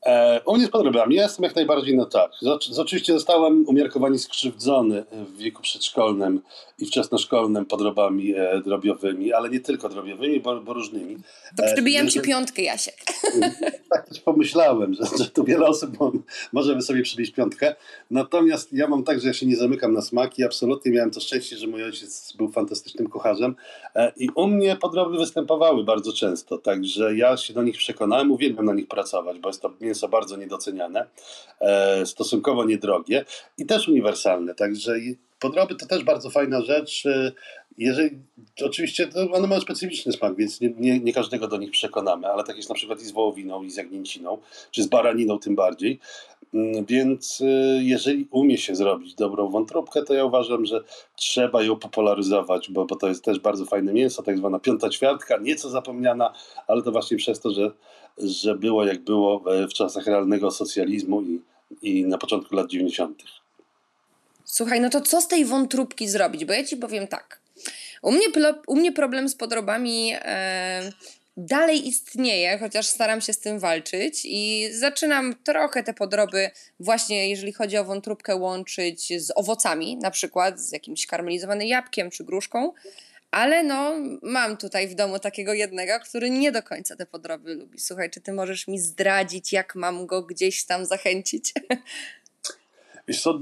E, 0.06 0.40
u 0.46 0.56
mnie 0.56 0.66
z 0.66 0.70
podrobami. 0.70 1.16
Ja 1.16 1.22
jestem 1.22 1.44
jak 1.44 1.56
najbardziej 1.56 1.96
na 1.96 2.06
tak. 2.06 2.32
Oczywiście 2.78 3.12
zostałem 3.12 3.64
umiarkowanie 3.68 4.18
skrzywdzony 4.18 5.04
w 5.12 5.36
wieku 5.36 5.62
przedszkolnym 5.62 6.40
i 6.78 6.86
wczesnoszkolnym 6.86 7.66
podrobami 7.66 8.34
e, 8.34 8.60
drobiowymi, 8.64 9.32
ale 9.32 9.50
nie 9.50 9.60
tylko 9.60 9.88
drobiowymi, 9.88 10.40
bo, 10.40 10.60
bo 10.60 10.72
różnymi. 10.72 11.16
To 11.56 11.62
przybijam 11.74 12.06
e, 12.06 12.08
ci 12.08 12.20
piątkę, 12.20 12.62
Jasiek. 12.62 12.96
Tak 13.90 14.08
też 14.08 14.20
pomyślałem, 14.20 14.94
że, 14.94 15.04
że 15.18 15.30
tu 15.30 15.44
wiele 15.44 15.66
osób 15.66 15.90
może 16.52 16.82
sobie 16.82 17.02
przybić 17.02 17.30
piątkę. 17.30 17.74
Natomiast 18.10 18.72
ja 18.72 18.88
mam 18.88 19.04
tak, 19.04 19.20
że 19.20 19.28
ja 19.28 19.34
się 19.34 19.46
nie 19.46 19.56
zamykam 19.56 19.92
na 19.92 20.02
smaki. 20.02 20.44
Absolutnie 20.44 20.92
miałem 20.92 21.10
to 21.10 21.20
szczęście, 21.20 21.56
że 21.56 21.66
mój 21.66 21.84
ojciec 21.84 22.32
był 22.36 22.48
fantastycznym 22.52 23.08
kucharzem 23.08 23.56
i 24.16 24.28
u 24.34 24.46
mnie 24.46 24.76
podroby 24.76 25.18
występowały 25.18 25.84
bardzo 25.84 26.12
często, 26.12 26.58
także 26.58 27.16
ja 27.16 27.36
się 27.36 27.54
do 27.54 27.62
nich 27.62 27.76
przekonałem, 27.76 28.30
uwielbiam 28.30 28.64
na 28.64 28.74
nich 28.74 28.88
pracować, 28.88 29.38
bo 29.38 29.48
jest 29.48 29.62
to 29.62 29.70
mięso 29.90 30.08
bardzo 30.08 30.36
niedoceniane, 30.36 31.06
e, 31.60 32.06
stosunkowo 32.06 32.64
niedrogie 32.64 33.24
i 33.58 33.66
też 33.66 33.88
uniwersalne, 33.88 34.54
także 34.54 34.92
podroby 35.40 35.74
to 35.74 35.86
też 35.86 36.04
bardzo 36.04 36.30
fajna 36.30 36.62
rzecz. 36.62 37.06
E, 37.06 37.32
jeżeli, 37.78 38.18
oczywiście 38.64 39.08
one 39.32 39.46
mają 39.46 39.60
specyficzny 39.60 40.12
smak, 40.12 40.36
więc 40.36 40.60
nie, 40.60 40.70
nie, 40.78 41.00
nie, 41.00 41.12
każdego 41.12 41.48
do 41.48 41.56
nich 41.56 41.70
przekonamy, 41.70 42.26
ale 42.26 42.44
tak 42.44 42.56
jest 42.56 42.68
na 42.68 42.74
przykład 42.74 43.00
i 43.00 43.04
z 43.04 43.10
wołowiną, 43.10 43.62
i 43.62 43.70
z 43.70 43.76
jagnięciną, 43.76 44.38
czy 44.70 44.82
z 44.82 44.86
baraniną 44.86 45.38
tym 45.38 45.54
bardziej. 45.54 46.00
Mm, 46.54 46.84
więc 46.84 47.40
e, 47.40 47.44
jeżeli 47.82 48.28
umie 48.30 48.58
się 48.58 48.74
zrobić 48.74 49.14
dobrą 49.14 49.50
wątróbkę, 49.50 50.02
to 50.02 50.14
ja 50.14 50.24
uważam, 50.24 50.66
że 50.66 50.84
trzeba 51.16 51.62
ją 51.62 51.76
popularyzować, 51.76 52.70
bo, 52.70 52.84
bo 52.84 52.96
to 52.96 53.08
jest 53.08 53.24
też 53.24 53.38
bardzo 53.38 53.64
fajne 53.64 53.92
mięso, 53.92 54.22
tak 54.22 54.38
zwana 54.38 54.58
piąta 54.58 54.88
ćwiartka, 54.88 55.36
nieco 55.36 55.70
zapomniana, 55.70 56.34
ale 56.66 56.82
to 56.82 56.92
właśnie 56.92 57.16
przez 57.16 57.40
to, 57.40 57.50
że 57.50 57.70
że 58.18 58.54
było 58.54 58.84
jak 58.84 59.04
było 59.04 59.44
w 59.70 59.72
czasach 59.72 60.06
realnego 60.06 60.50
socjalizmu 60.50 61.22
i, 61.22 61.40
i 61.82 62.06
na 62.06 62.18
początku 62.18 62.54
lat 62.54 62.70
90. 62.70 63.22
Słuchaj, 64.44 64.80
no 64.80 64.90
to 64.90 65.00
co 65.00 65.20
z 65.20 65.28
tej 65.28 65.44
wątróbki 65.44 66.08
zrobić? 66.08 66.44
Bo 66.44 66.52
ja 66.52 66.64
ci 66.64 66.76
powiem 66.76 67.06
tak. 67.06 67.40
U 68.02 68.12
mnie, 68.12 68.26
u 68.66 68.76
mnie 68.76 68.92
problem 68.92 69.28
z 69.28 69.36
podrobami 69.36 70.12
e, 70.14 70.92
dalej 71.36 71.88
istnieje, 71.88 72.58
chociaż 72.58 72.86
staram 72.86 73.20
się 73.20 73.32
z 73.32 73.38
tym 73.38 73.58
walczyć 73.58 74.20
i 74.24 74.68
zaczynam 74.72 75.34
trochę 75.44 75.82
te 75.82 75.94
podroby, 75.94 76.50
właśnie 76.80 77.30
jeżeli 77.30 77.52
chodzi 77.52 77.76
o 77.76 77.84
wątróbkę, 77.84 78.36
łączyć 78.36 79.22
z 79.22 79.32
owocami, 79.36 79.96
na 79.96 80.10
przykład 80.10 80.60
z 80.60 80.72
jakimś 80.72 81.06
karmelizowanym 81.06 81.68
jabłkiem 81.68 82.10
czy 82.10 82.24
gruszką. 82.24 82.72
Ale 83.30 83.62
no, 83.62 83.94
mam 84.22 84.56
tutaj 84.56 84.88
w 84.88 84.94
domu 84.94 85.18
takiego 85.18 85.54
jednego, 85.54 85.92
który 86.00 86.30
nie 86.30 86.52
do 86.52 86.62
końca 86.62 86.96
te 86.96 87.06
podroby 87.06 87.54
lubi. 87.54 87.78
Słuchaj, 87.78 88.10
czy 88.10 88.20
ty 88.20 88.32
możesz 88.32 88.68
mi 88.68 88.78
zdradzić, 88.78 89.52
jak 89.52 89.74
mam 89.74 90.06
go 90.06 90.22
gdzieś 90.22 90.64
tam 90.64 90.86
zachęcić? 90.86 91.52
Wiesz 93.10 93.22
co, 93.22 93.40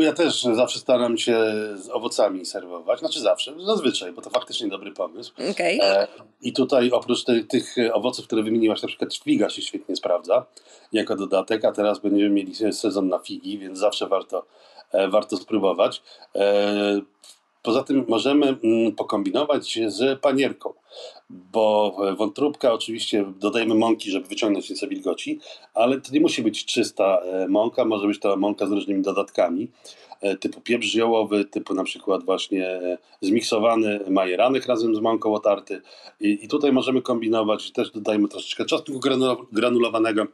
e, 0.00 0.04
ja 0.04 0.12
też 0.12 0.42
zawsze 0.42 0.78
staram 0.78 1.18
się 1.18 1.38
z 1.74 1.90
owocami 1.90 2.46
serwować. 2.46 2.98
Znaczy 2.98 3.20
zawsze, 3.20 3.54
zazwyczaj, 3.66 4.12
bo 4.12 4.22
to 4.22 4.30
faktycznie 4.30 4.68
dobry 4.68 4.92
pomysł. 4.92 5.32
Okay. 5.50 5.78
E, 5.82 6.06
I 6.42 6.52
tutaj 6.52 6.90
oprócz 6.90 7.24
tych, 7.24 7.46
tych 7.46 7.74
owoców, 7.92 8.26
które 8.26 8.42
wymieniłaś, 8.42 8.82
na 8.82 8.88
przykład 8.88 9.14
figa 9.14 9.50
się 9.50 9.62
świetnie 9.62 9.96
sprawdza 9.96 10.46
jako 10.92 11.16
dodatek, 11.16 11.64
a 11.64 11.72
teraz 11.72 11.98
będziemy 11.98 12.30
mieli 12.30 12.54
sezon 12.72 13.08
na 13.08 13.18
figi, 13.18 13.58
więc 13.58 13.78
zawsze 13.78 14.06
warto, 14.06 14.46
e, 14.92 15.08
warto 15.08 15.36
spróbować. 15.36 16.02
E, 16.34 17.00
Poza 17.62 17.82
tym 17.82 18.04
możemy 18.08 18.46
mm, 18.46 18.92
pokombinować 18.92 19.78
z 19.86 20.20
panierką, 20.20 20.74
bo 21.30 21.96
wątróbka 22.18 22.72
oczywiście 22.72 23.24
dodajemy 23.38 23.74
mąki, 23.74 24.10
żeby 24.10 24.26
wyciągnąć 24.26 24.70
nieco 24.70 24.88
wilgoci, 24.88 25.40
ale 25.74 26.00
to 26.00 26.12
nie 26.12 26.20
musi 26.20 26.42
być 26.42 26.64
czysta 26.64 27.18
e, 27.18 27.48
mąka, 27.48 27.84
może 27.84 28.06
być 28.06 28.20
to 28.20 28.36
mąka 28.36 28.66
z 28.66 28.72
różnymi 28.72 29.02
dodatkami, 29.02 29.68
e, 30.20 30.36
typu 30.36 30.60
pieprz 30.60 30.86
ziołowy, 30.86 31.44
typu 31.44 31.74
na 31.74 31.84
przykład 31.84 32.24
właśnie 32.24 32.80
zmiksowany 33.20 34.00
majeranek 34.10 34.66
razem 34.66 34.96
z 34.96 35.00
mąką 35.00 35.34
otarty. 35.34 35.82
I, 36.20 36.48
tutaj 36.48 36.72
możemy 36.72 37.02
kombinować, 37.02 37.72
też 37.72 37.90
dodajmy 37.90 38.28
troszeczkę 38.28 38.64
czosnku 38.64 39.00
granulowanego, 39.52 40.26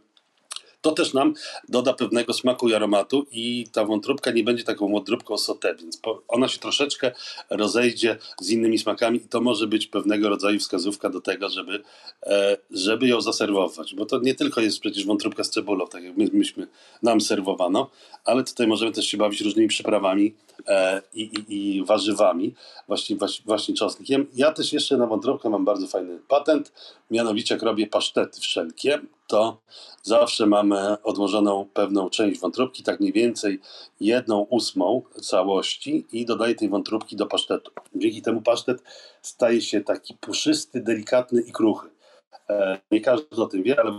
to 0.80 0.92
też 0.92 1.14
nam 1.14 1.34
doda 1.68 1.92
pewnego 1.92 2.32
smaku 2.32 2.68
i 2.68 2.74
aromatu 2.74 3.26
i 3.32 3.66
ta 3.72 3.84
wątróbka 3.84 4.30
nie 4.30 4.44
będzie 4.44 4.64
taką 4.64 4.88
wątróbką 4.92 5.38
sauté, 5.38 5.74
więc 5.74 6.00
ona 6.28 6.48
się 6.48 6.58
troszeczkę 6.58 7.12
rozejdzie 7.50 8.16
z 8.40 8.50
innymi 8.50 8.78
smakami 8.78 9.16
i 9.16 9.28
to 9.28 9.40
może 9.40 9.66
być 9.66 9.86
pewnego 9.86 10.28
rodzaju 10.28 10.58
wskazówka 10.58 11.10
do 11.10 11.20
tego, 11.20 11.48
żeby, 11.48 11.82
e, 12.22 12.56
żeby 12.70 13.08
ją 13.08 13.20
zaserwować, 13.20 13.94
bo 13.94 14.06
to 14.06 14.18
nie 14.18 14.34
tylko 14.34 14.60
jest 14.60 14.80
przecież 14.80 15.06
wątróbka 15.06 15.44
z 15.44 15.50
cebulą, 15.50 15.86
tak 15.86 16.04
jak 16.04 16.16
my, 16.16 16.28
myśmy 16.32 16.66
nam 17.02 17.20
serwowano, 17.20 17.90
ale 18.24 18.44
tutaj 18.44 18.66
możemy 18.66 18.92
też 18.92 19.06
się 19.06 19.16
bawić 19.16 19.40
różnymi 19.40 19.68
przyprawami 19.68 20.34
e, 20.66 21.02
i, 21.14 21.22
i, 21.22 21.76
i 21.76 21.84
warzywami, 21.84 22.54
właśnie, 22.88 23.16
właśnie, 23.16 23.44
właśnie 23.46 23.74
czosnkiem. 23.74 24.26
Ja 24.34 24.52
też 24.52 24.72
jeszcze 24.72 24.96
na 24.96 25.06
wątróbkę 25.06 25.50
mam 25.50 25.64
bardzo 25.64 25.86
fajny 25.86 26.18
patent, 26.28 26.72
mianowicie 27.10 27.54
jak 27.54 27.62
robię 27.62 27.86
pasztety 27.86 28.40
wszelkie, 28.40 29.00
to 29.26 29.60
zawsze 30.02 30.46
mamy 30.46 30.75
odłożoną 31.02 31.68
pewną 31.74 32.10
część 32.10 32.40
wątróbki, 32.40 32.82
tak 32.82 33.00
mniej 33.00 33.12
więcej 33.12 33.60
jedną 34.00 34.40
ósmą 34.40 35.02
całości 35.22 36.06
i 36.12 36.26
dodaję 36.26 36.54
tej 36.54 36.68
wątróbki 36.68 37.16
do 37.16 37.26
pasztetu. 37.26 37.70
Dzięki 37.94 38.22
temu 38.22 38.42
pasztet 38.42 38.82
staje 39.22 39.60
się 39.60 39.80
taki 39.80 40.14
puszysty, 40.14 40.80
delikatny 40.80 41.42
i 41.42 41.52
kruchy. 41.52 41.88
E, 42.50 42.80
nie 42.90 43.00
każdy 43.00 43.42
o 43.42 43.46
tym 43.46 43.62
wie, 43.62 43.80
ale 43.80 43.92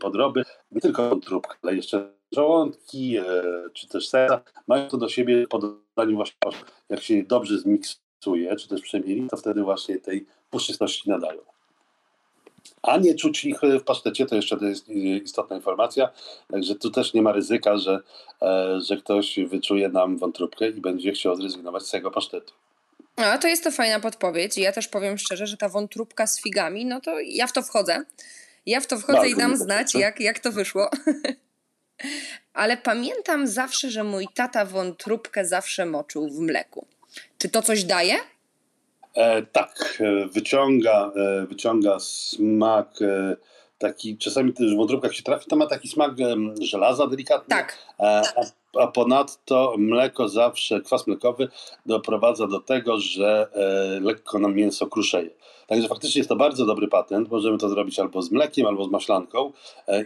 podroby, 0.00 0.42
nie 0.72 0.80
tylko 0.80 1.08
wątróbka, 1.08 1.56
ale 1.62 1.76
jeszcze 1.76 2.12
żołądki 2.32 3.16
e, 3.16 3.24
czy 3.72 3.88
też 3.88 4.08
serca 4.08 4.40
mają 4.66 4.88
to 4.88 4.96
do 4.96 5.08
siebie 5.08 5.46
po 5.48 5.58
dodaniu 5.58 6.16
właśnie 6.16 6.36
jak 6.88 7.02
się 7.02 7.22
dobrze 7.22 7.58
zmiksuje, 7.58 8.56
czy 8.56 8.68
też 8.68 8.80
przemieli, 8.80 9.28
to 9.30 9.36
wtedy 9.36 9.62
właśnie 9.62 9.98
tej 9.98 10.26
puszystości 10.50 11.10
nadają 11.10 11.55
a 12.82 12.96
nie 12.96 13.14
czuć 13.14 13.44
ich 13.44 13.60
w 13.60 13.84
pasztecie, 13.84 14.26
to 14.26 14.36
jeszcze 14.36 14.56
to 14.56 14.64
jest 14.64 14.88
istotna 14.88 15.56
informacja. 15.56 16.10
Także 16.50 16.74
tu 16.74 16.90
też 16.90 17.14
nie 17.14 17.22
ma 17.22 17.32
ryzyka, 17.32 17.76
że, 17.76 18.00
e, 18.42 18.80
że 18.80 18.96
ktoś 18.96 19.38
wyczuje 19.46 19.88
nam 19.88 20.18
wątróbkę 20.18 20.68
i 20.68 20.80
będzie 20.80 21.12
chciał 21.12 21.36
zrezygnować 21.36 21.82
z 21.86 21.90
tego 21.90 22.10
pasztetu. 22.10 22.52
A 23.16 23.38
to 23.38 23.48
jest 23.48 23.64
to 23.64 23.70
fajna 23.70 24.00
podpowiedź. 24.00 24.58
Ja 24.58 24.72
też 24.72 24.88
powiem 24.88 25.18
szczerze, 25.18 25.46
że 25.46 25.56
ta 25.56 25.68
wątróbka 25.68 26.26
z 26.26 26.42
figami, 26.42 26.86
no 26.86 27.00
to 27.00 27.20
ja 27.20 27.46
w 27.46 27.52
to 27.52 27.62
wchodzę. 27.62 28.04
Ja 28.66 28.80
w 28.80 28.86
to 28.86 28.98
wchodzę 28.98 29.18
Bardzo 29.18 29.34
i 29.34 29.38
dam 29.38 29.56
znać, 29.56 29.94
jak, 29.94 30.20
jak 30.20 30.38
to 30.38 30.52
wyszło. 30.52 30.90
Ale 32.52 32.76
pamiętam 32.76 33.46
zawsze, 33.46 33.90
że 33.90 34.04
mój 34.04 34.28
tata 34.34 34.64
wątróbkę 34.64 35.46
zawsze 35.46 35.86
moczył 35.86 36.28
w 36.28 36.38
mleku. 36.38 36.86
Czy 37.38 37.48
to 37.48 37.62
coś 37.62 37.84
daje? 37.84 38.14
E, 39.16 39.42
tak, 39.42 39.98
e, 40.00 40.26
wyciąga, 40.26 41.12
e, 41.16 41.46
wyciąga 41.46 41.98
smak 41.98 42.98
taki, 43.78 44.18
czasami 44.18 44.52
też 44.52 44.74
w 44.74 44.76
wątróbkach 44.76 45.14
się 45.14 45.22
trafi, 45.22 45.46
to 45.46 45.56
ma 45.56 45.66
taki 45.66 45.88
smak 45.88 46.12
żelaza 46.60 47.06
delikatny. 47.06 47.56
Tak. 47.56 47.78
A, 47.98 48.22
a 48.80 48.86
ponadto 48.86 49.74
mleko 49.78 50.28
zawsze, 50.28 50.80
kwas 50.80 51.06
mlekowy 51.06 51.48
doprowadza 51.86 52.46
do 52.46 52.60
tego, 52.60 53.00
że 53.00 53.48
lekko 54.00 54.38
nam 54.38 54.54
mięso 54.54 54.86
kruszeje. 54.86 55.30
Także 55.66 55.88
faktycznie 55.88 56.18
jest 56.18 56.28
to 56.28 56.36
bardzo 56.36 56.66
dobry 56.66 56.88
patent. 56.88 57.30
Możemy 57.30 57.58
to 57.58 57.68
zrobić 57.68 57.98
albo 57.98 58.22
z 58.22 58.30
mlekiem, 58.30 58.66
albo 58.66 58.84
z 58.84 58.90
maślanką 58.90 59.52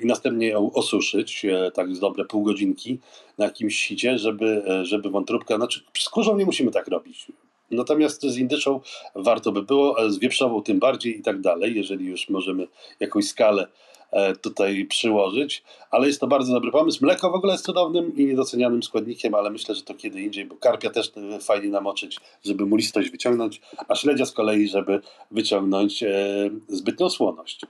i 0.03 0.07
następnie 0.07 0.49
ją 0.49 0.73
osuszyć, 0.73 1.47
tak 1.75 1.97
z 1.97 2.01
dobre 2.01 2.25
pół 2.25 2.43
godzinki 2.43 2.99
na 3.39 3.45
jakimś 3.45 3.77
sicie, 3.77 4.19
żeby, 4.19 4.63
żeby 4.83 5.11
wątróbka, 5.11 5.57
znaczy 5.57 5.81
z 5.99 6.09
kurzą 6.09 6.37
nie 6.37 6.45
musimy 6.45 6.71
tak 6.71 6.89
robić. 6.89 7.27
Natomiast 7.71 8.23
z 8.23 8.37
indyczą 8.37 8.81
warto 9.15 9.53
by 9.53 9.63
było, 9.63 10.11
z 10.11 10.19
wieprzową 10.19 10.63
tym 10.63 10.79
bardziej 10.79 11.19
i 11.19 11.23
tak 11.23 11.41
dalej, 11.41 11.75
jeżeli 11.77 12.07
już 12.07 12.29
możemy 12.29 12.67
jakąś 13.01 13.29
skalę 13.29 13.67
e, 14.11 14.37
tutaj 14.37 14.85
przyłożyć, 14.85 15.63
ale 15.91 16.07
jest 16.07 16.21
to 16.21 16.27
bardzo 16.27 16.53
dobry 16.53 16.71
pomysł. 16.71 17.05
Mleko 17.05 17.31
w 17.31 17.35
ogóle 17.35 17.53
jest 17.53 17.65
cudownym 17.65 18.17
i 18.17 18.27
niedocenianym 18.27 18.83
składnikiem, 18.83 19.35
ale 19.35 19.51
myślę, 19.51 19.75
że 19.75 19.83
to 19.83 19.95
kiedy 19.95 20.21
indziej, 20.23 20.45
bo 20.45 20.57
karpia 20.57 20.91
też 20.91 21.13
fajnie 21.41 21.69
namoczyć, 21.69 22.19
żeby 22.45 22.67
mu 22.67 22.77
listość 22.77 23.11
wyciągnąć, 23.11 23.61
a 23.89 23.95
śledzia 23.95 24.27
z 24.27 24.33
kolei, 24.33 24.69
żeby 24.69 25.01
wyciągnąć 25.31 26.03
e, 26.03 26.51
zbytnią 26.69 27.11
słoność. 27.11 27.61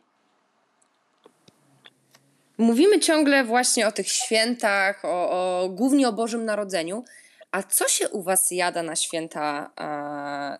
Mówimy 2.59 3.01
ciągle 3.01 3.45
właśnie 3.45 3.89
o 3.89 3.93
tych 3.93 4.09
świętach, 4.09 5.05
o, 5.05 5.31
o 5.31 5.69
głównie 5.69 6.09
o 6.09 6.13
Bożym 6.13 6.45
Narodzeniu. 6.45 7.05
A 7.51 7.63
co 7.63 7.89
się 7.89 8.09
u 8.09 8.23
Was 8.23 8.51
jada 8.51 8.83
na 8.83 8.97
święta, 8.97 9.71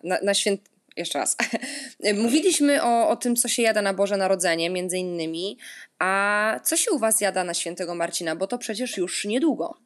na, 0.03 0.19
na 0.23 0.33
święt... 0.33 0.61
Jeszcze 0.97 1.19
raz. 1.19 1.37
Mówiliśmy 2.23 2.83
o, 2.83 3.09
o 3.09 3.15
tym, 3.15 3.35
co 3.35 3.47
się 3.47 3.61
jada 3.61 3.81
na 3.81 3.93
Boże 3.93 4.17
Narodzenie, 4.17 4.69
między 4.69 4.97
innymi. 4.97 5.57
A 5.99 6.59
co 6.63 6.77
się 6.77 6.91
u 6.91 6.99
Was 6.99 7.21
jada 7.21 7.43
na 7.43 7.53
świętego 7.53 7.95
Marcina? 7.95 8.35
Bo 8.35 8.47
to 8.47 8.57
przecież 8.57 8.97
już 8.97 9.25
niedługo. 9.25 9.77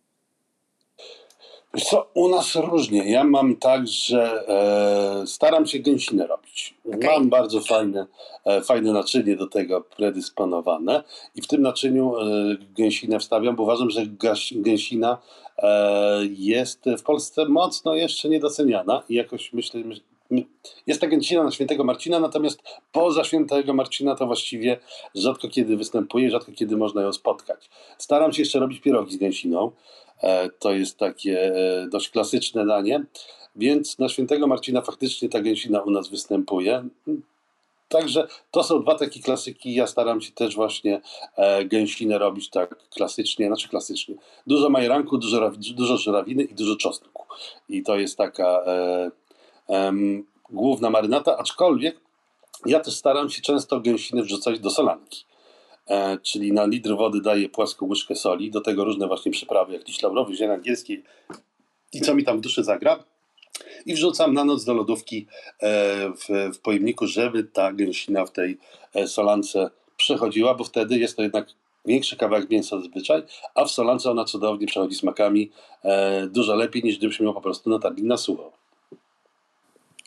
Co, 1.84 2.08
u 2.13 2.29
nas 2.29 2.55
różnie. 2.55 3.12
Ja 3.12 3.24
mam 3.24 3.55
tak, 3.55 3.88
że 3.88 4.48
e, 4.48 5.27
staram 5.27 5.65
się 5.65 5.79
gęsinę 5.79 6.27
robić. 6.27 6.74
Okay. 6.88 7.00
Mam 7.00 7.29
bardzo 7.29 7.62
fajne, 7.62 8.05
e, 8.46 8.62
fajne 8.62 8.94
naczynie 8.94 9.36
do 9.36 9.48
tego 9.48 9.82
predysponowane 9.82 11.03
i 11.36 11.41
w 11.41 11.48
tym 11.48 11.62
naczyniu 11.62 12.17
e, 12.17 12.24
gęsinę 12.77 13.20
wstawiam, 13.20 13.55
bo 13.55 13.63
uważam, 13.63 13.89
że 13.89 14.05
gaś, 14.08 14.53
gęsina 14.55 15.17
e, 15.58 16.20
jest 16.25 16.86
w 16.98 17.03
Polsce 17.03 17.46
mocno 17.46 17.96
jeszcze 17.96 18.29
niedoceniana 18.29 19.03
i 19.10 19.15
jakoś 19.15 19.53
myślę, 19.53 19.82
jest 20.88 21.01
ta 21.01 21.08
gęsina 21.08 21.44
na 21.44 21.51
świętego 21.51 21.84
Marcina, 21.84 22.20
natomiast 22.20 22.62
poza 22.91 23.24
świętego 23.24 23.74
Marcina 23.74 24.15
to 24.15 24.25
właściwie 24.25 24.79
rzadko 25.15 25.50
kiedy 25.50 25.77
występuje, 25.77 26.29
rzadko 26.29 26.51
kiedy 26.51 26.77
można 26.77 27.01
ją 27.01 27.13
spotkać. 27.13 27.70
Staram 27.98 28.34
się 28.34 28.41
jeszcze 28.41 28.60
robić 28.60 28.82
pierogi 28.82 29.13
z 29.13 29.17
gęsiną. 29.17 29.72
E, 30.24 30.50
to 30.50 30.74
jest 30.74 30.98
takie 30.98 31.55
e, 31.55 31.88
dość 31.89 32.10
klasyczne 32.10 32.65
danie, 32.65 33.05
więc 33.55 34.00
na 34.00 34.10
świętego 34.10 34.48
Marcina 34.48 34.81
faktycznie 34.81 35.29
ta 35.29 35.41
gęsina 35.41 35.81
u 35.81 35.91
nas 35.91 36.10
występuje. 36.10 36.89
Także 37.89 38.27
to 38.51 38.63
są 38.63 38.81
dwa 38.81 38.95
takie 38.95 39.19
klasyki. 39.19 39.75
Ja 39.75 39.88
staram 39.88 40.22
się 40.22 40.31
też 40.31 40.55
właśnie 40.55 41.01
e, 41.36 41.65
gęsinę 41.65 42.17
robić 42.17 42.50
tak 42.50 42.89
klasycznie, 42.89 43.48
znaczy 43.48 43.69
klasycznie. 43.69 44.15
Dużo 44.48 44.69
majeranku, 44.69 45.17
dużo, 45.17 45.51
dużo 45.74 45.98
żurawiny 45.98 46.43
i 46.43 46.55
dużo 46.55 46.75
czosnku. 46.75 47.25
I 47.69 47.84
to 47.84 47.95
jest 47.95 48.17
taka 48.17 48.63
e, 48.65 49.12
e, 49.69 49.93
główna 50.50 50.89
marynata, 50.89 51.38
aczkolwiek 51.38 52.05
ja 52.65 52.79
też 52.79 52.93
staram 52.95 53.29
się 53.29 53.41
często 53.41 53.79
gęsinę 53.79 54.22
wrzucać 54.22 54.60
do 54.60 54.69
solanki. 54.69 55.25
E, 55.89 56.17
czyli 56.17 56.51
na 56.51 56.65
litr 56.65 56.95
wody 56.97 57.21
daję 57.21 57.49
płaską 57.49 57.87
łyżkę 57.87 58.15
soli, 58.15 58.51
do 58.51 58.61
tego 58.61 58.83
różne 58.83 59.07
właśnie 59.07 59.31
przyprawy, 59.31 59.73
jak 59.73 59.87
liść 59.87 60.01
laurowy, 60.01 60.35
zieleń 60.35 60.55
angielskiej 60.55 61.03
i 61.93 62.01
co 62.01 62.15
mi 62.15 62.23
tam 62.23 62.37
w 62.37 62.41
duszy 62.41 62.63
zagra. 62.63 63.03
I 63.85 63.93
wrzucam 63.93 64.33
na 64.33 64.45
noc 64.45 64.65
do 64.65 64.73
lodówki 64.73 65.27
e, 65.59 66.09
w, 66.09 66.55
w 66.55 66.59
pojemniku, 66.59 67.07
żeby 67.07 67.43
ta 67.43 67.73
gęsina 67.73 68.25
w 68.25 68.31
tej 68.31 68.57
e, 68.93 69.07
solance 69.07 69.69
przechodziła, 69.97 70.55
bo 70.55 70.63
wtedy 70.63 70.97
jest 70.97 71.15
to 71.15 71.21
jednak 71.21 71.47
większy 71.85 72.17
kawałek 72.17 72.49
mięsa 72.49 72.79
zazwyczaj, 72.79 73.23
a 73.55 73.65
w 73.65 73.71
solance 73.71 74.11
ona 74.11 74.25
cudownie 74.25 74.67
przechodzi 74.67 74.95
smakami 74.95 75.51
dużo 76.29 76.55
lepiej 76.55 76.83
niż 76.83 76.97
gdybyśmy 76.97 77.25
ją 77.25 77.33
po 77.33 77.41
prostu 77.41 77.69
natarli 77.69 78.03
na 78.03 78.17
sucho. 78.17 78.51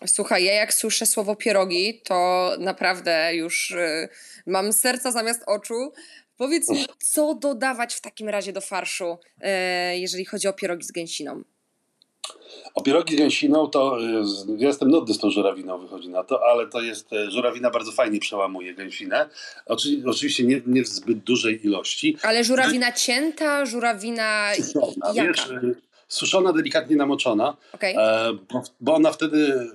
Słuchaj, 0.06 0.44
ja 0.44 0.52
jak 0.52 0.74
słyszę 0.74 1.06
słowo 1.06 1.36
pierogi, 1.36 2.00
to 2.04 2.50
naprawdę 2.58 3.34
już 3.34 3.70
y, 3.70 4.08
mam 4.46 4.72
serca 4.72 5.12
zamiast 5.12 5.42
oczu. 5.46 5.92
Powiedz 6.36 6.68
mi, 6.68 6.86
co 6.98 7.34
dodawać 7.34 7.94
w 7.94 8.00
takim 8.00 8.28
razie 8.28 8.52
do 8.52 8.60
farszu, 8.60 9.18
y, 9.94 9.98
jeżeli 9.98 10.24
chodzi 10.24 10.48
o 10.48 10.52
pierogi 10.52 10.84
z 10.84 10.92
gęsiną? 10.92 11.42
O 12.74 12.82
pierogi 12.82 13.14
z 13.16 13.18
gęsiną 13.18 13.66
to 13.66 14.00
y, 14.00 14.04
ja 14.58 14.68
jestem 14.68 14.90
nudny 14.90 15.14
z 15.14 15.18
tą 15.18 15.30
żurawiną, 15.30 15.78
wychodzi 15.78 16.08
na 16.08 16.24
to, 16.24 16.40
ale 16.44 16.66
to 16.66 16.80
jest, 16.80 17.08
żurawina 17.28 17.70
bardzo 17.70 17.92
fajnie 17.92 18.20
przełamuje 18.20 18.74
gęsinę. 18.74 19.28
Oczy, 19.66 20.02
oczywiście 20.06 20.44
nie, 20.44 20.60
nie, 20.66 20.82
w 20.82 20.88
zbyt 20.88 21.18
dużej 21.18 21.66
ilości. 21.66 22.16
Ale 22.22 22.44
żurawina 22.44 22.92
cięta, 22.92 23.66
żurawina 23.66 24.50
jaka? 25.14 25.28
Wiesz, 25.28 25.48
suszona, 26.08 26.52
delikatnie 26.52 26.96
namoczona, 26.96 27.56
okay. 27.72 27.94
E, 27.98 28.32
bo, 28.52 28.62
bo 28.80 28.94
ona 28.94 29.12
wtedy 29.12 29.70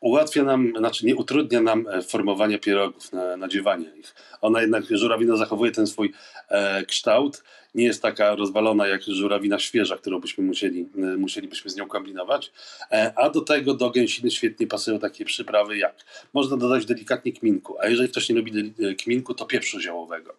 ułatwia 0.00 0.44
nam, 0.44 0.72
znaczy 0.78 1.06
nie 1.06 1.16
utrudnia 1.16 1.60
nam 1.60 1.86
e, 1.88 2.02
formowanie 2.02 2.58
pierogów, 2.58 3.12
na, 3.12 3.36
nadziewanie 3.36 3.86
ich. 3.96 4.14
Ona 4.40 4.60
jednak, 4.60 4.84
żurawina 4.90 5.36
zachowuje 5.36 5.72
ten 5.72 5.86
swój 5.86 6.12
e, 6.48 6.84
kształt, 6.84 7.42
nie 7.74 7.84
jest 7.84 8.02
taka 8.02 8.34
rozwalona 8.34 8.86
jak 8.86 9.02
żurawina 9.02 9.58
świeża, 9.58 9.96
którą 9.96 10.20
byśmy 10.20 10.44
musieli, 10.44 10.88
e, 10.96 11.16
musielibyśmy 11.16 11.70
z 11.70 11.76
nią 11.76 11.88
kombinować, 11.88 12.52
e, 12.90 13.12
a 13.16 13.30
do 13.30 13.40
tego 13.40 13.74
do 13.74 13.90
gęsiny 13.90 14.30
świetnie 14.30 14.66
pasują 14.66 14.98
takie 14.98 15.24
przyprawy 15.24 15.78
jak, 15.78 15.94
można 16.34 16.56
dodać 16.56 16.86
delikatnie 16.86 17.32
kminku, 17.32 17.76
a 17.80 17.88
jeżeli 17.88 18.08
ktoś 18.08 18.28
nie 18.28 18.36
lubi 18.36 18.74
e, 18.82 18.94
kminku, 18.94 19.34
to 19.34 19.46
pieprzu 19.46 19.80
ziołowego. 19.80 20.34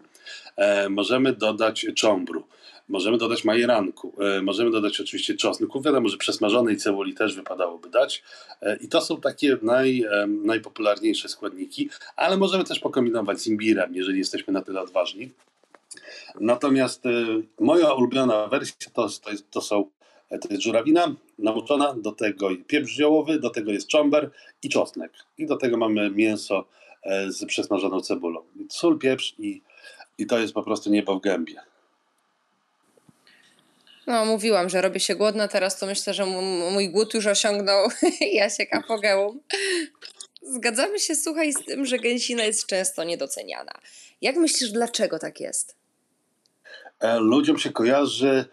Możemy 0.90 1.34
dodać 1.34 1.86
cząbru. 1.96 2.44
Możemy 2.90 3.18
dodać 3.18 3.44
majeranku, 3.44 4.14
e, 4.20 4.42
możemy 4.42 4.72
dodać 4.72 5.02
oczywiście 5.02 5.36
czosnku, 5.36 5.82
wiadomo, 5.82 6.10
że 6.10 6.18
przesmażonej 6.18 6.78
cebuli 6.78 7.14
też 7.14 7.36
wypadałoby 7.36 7.90
dać 7.90 8.24
e, 8.62 8.76
i 8.76 8.88
to 8.88 9.02
są 9.02 9.22
takie 9.22 9.58
naj, 9.62 10.04
e, 10.04 10.28
najpopularniejsze 10.28 11.30
składniki, 11.30 11.90
ale 12.16 12.38
możemy 12.38 12.64
też 12.64 12.80
pokombinować 12.80 13.40
z 13.40 13.48
imbirem, 13.48 13.96
jeżeli 13.96 14.20
jesteśmy 14.20 14.54
na 14.54 14.62
tyle 14.62 14.82
odważni. 14.82 15.32
Natomiast 16.40 17.04
moja 17.60 17.94
ulubiona 17.94 18.48
wersja 18.48 18.92
to, 18.94 19.08
to, 19.24 19.32
jest, 19.32 19.52
to 19.52 19.62
są 19.62 19.90
to 20.42 20.48
jest 20.50 20.64
żurawina 20.64 21.16
namoczona, 21.40 21.94
do 21.94 22.12
tego 22.12 22.50
pieprz 22.68 22.92
ziołowy, 22.92 23.40
do 23.40 23.50
tego 23.50 23.72
jest 23.72 23.88
czomber 23.88 24.32
i 24.64 24.70
czosnek. 24.70 25.14
I 25.38 25.46
do 25.46 25.58
tego 25.58 25.78
mamy 25.78 26.10
mięso 26.10 26.66
z 27.28 27.46
przesmażoną 27.46 28.02
cebulą. 28.02 28.42
Sól, 28.70 29.00
pieprz 29.00 29.36
i, 29.40 29.62
i 30.18 30.26
to 30.26 30.40
jest 30.40 30.54
po 30.54 30.64
prostu 30.64 30.90
niebo 30.90 31.20
w 31.20 31.22
gębie. 31.22 31.62
No, 34.10 34.26
mówiłam, 34.26 34.70
że 34.70 34.82
robię 34.82 35.00
się 35.00 35.16
głodna, 35.16 35.48
teraz 35.48 35.80
to 35.80 35.86
myślę, 35.86 36.14
że 36.14 36.26
mój 36.72 36.90
głód 36.90 37.14
już 37.14 37.26
osiągnął 37.26 37.90
Jasiek 38.34 38.76
apogeum. 38.76 39.40
Zgadzamy 40.42 41.00
się, 41.00 41.16
słuchaj, 41.16 41.54
z 41.54 41.66
tym, 41.66 41.86
że 41.86 42.00
gęsina 42.00 42.44
jest 42.44 42.66
często 42.66 43.04
niedoceniana. 43.04 43.72
Jak 44.22 44.36
myślisz, 44.36 44.72
dlaczego 44.72 45.20
tak 45.20 45.40
jest? 45.40 45.76
E, 47.00 47.20
ludziom 47.20 47.58
się 47.58 47.72
kojarzy, 47.72 48.46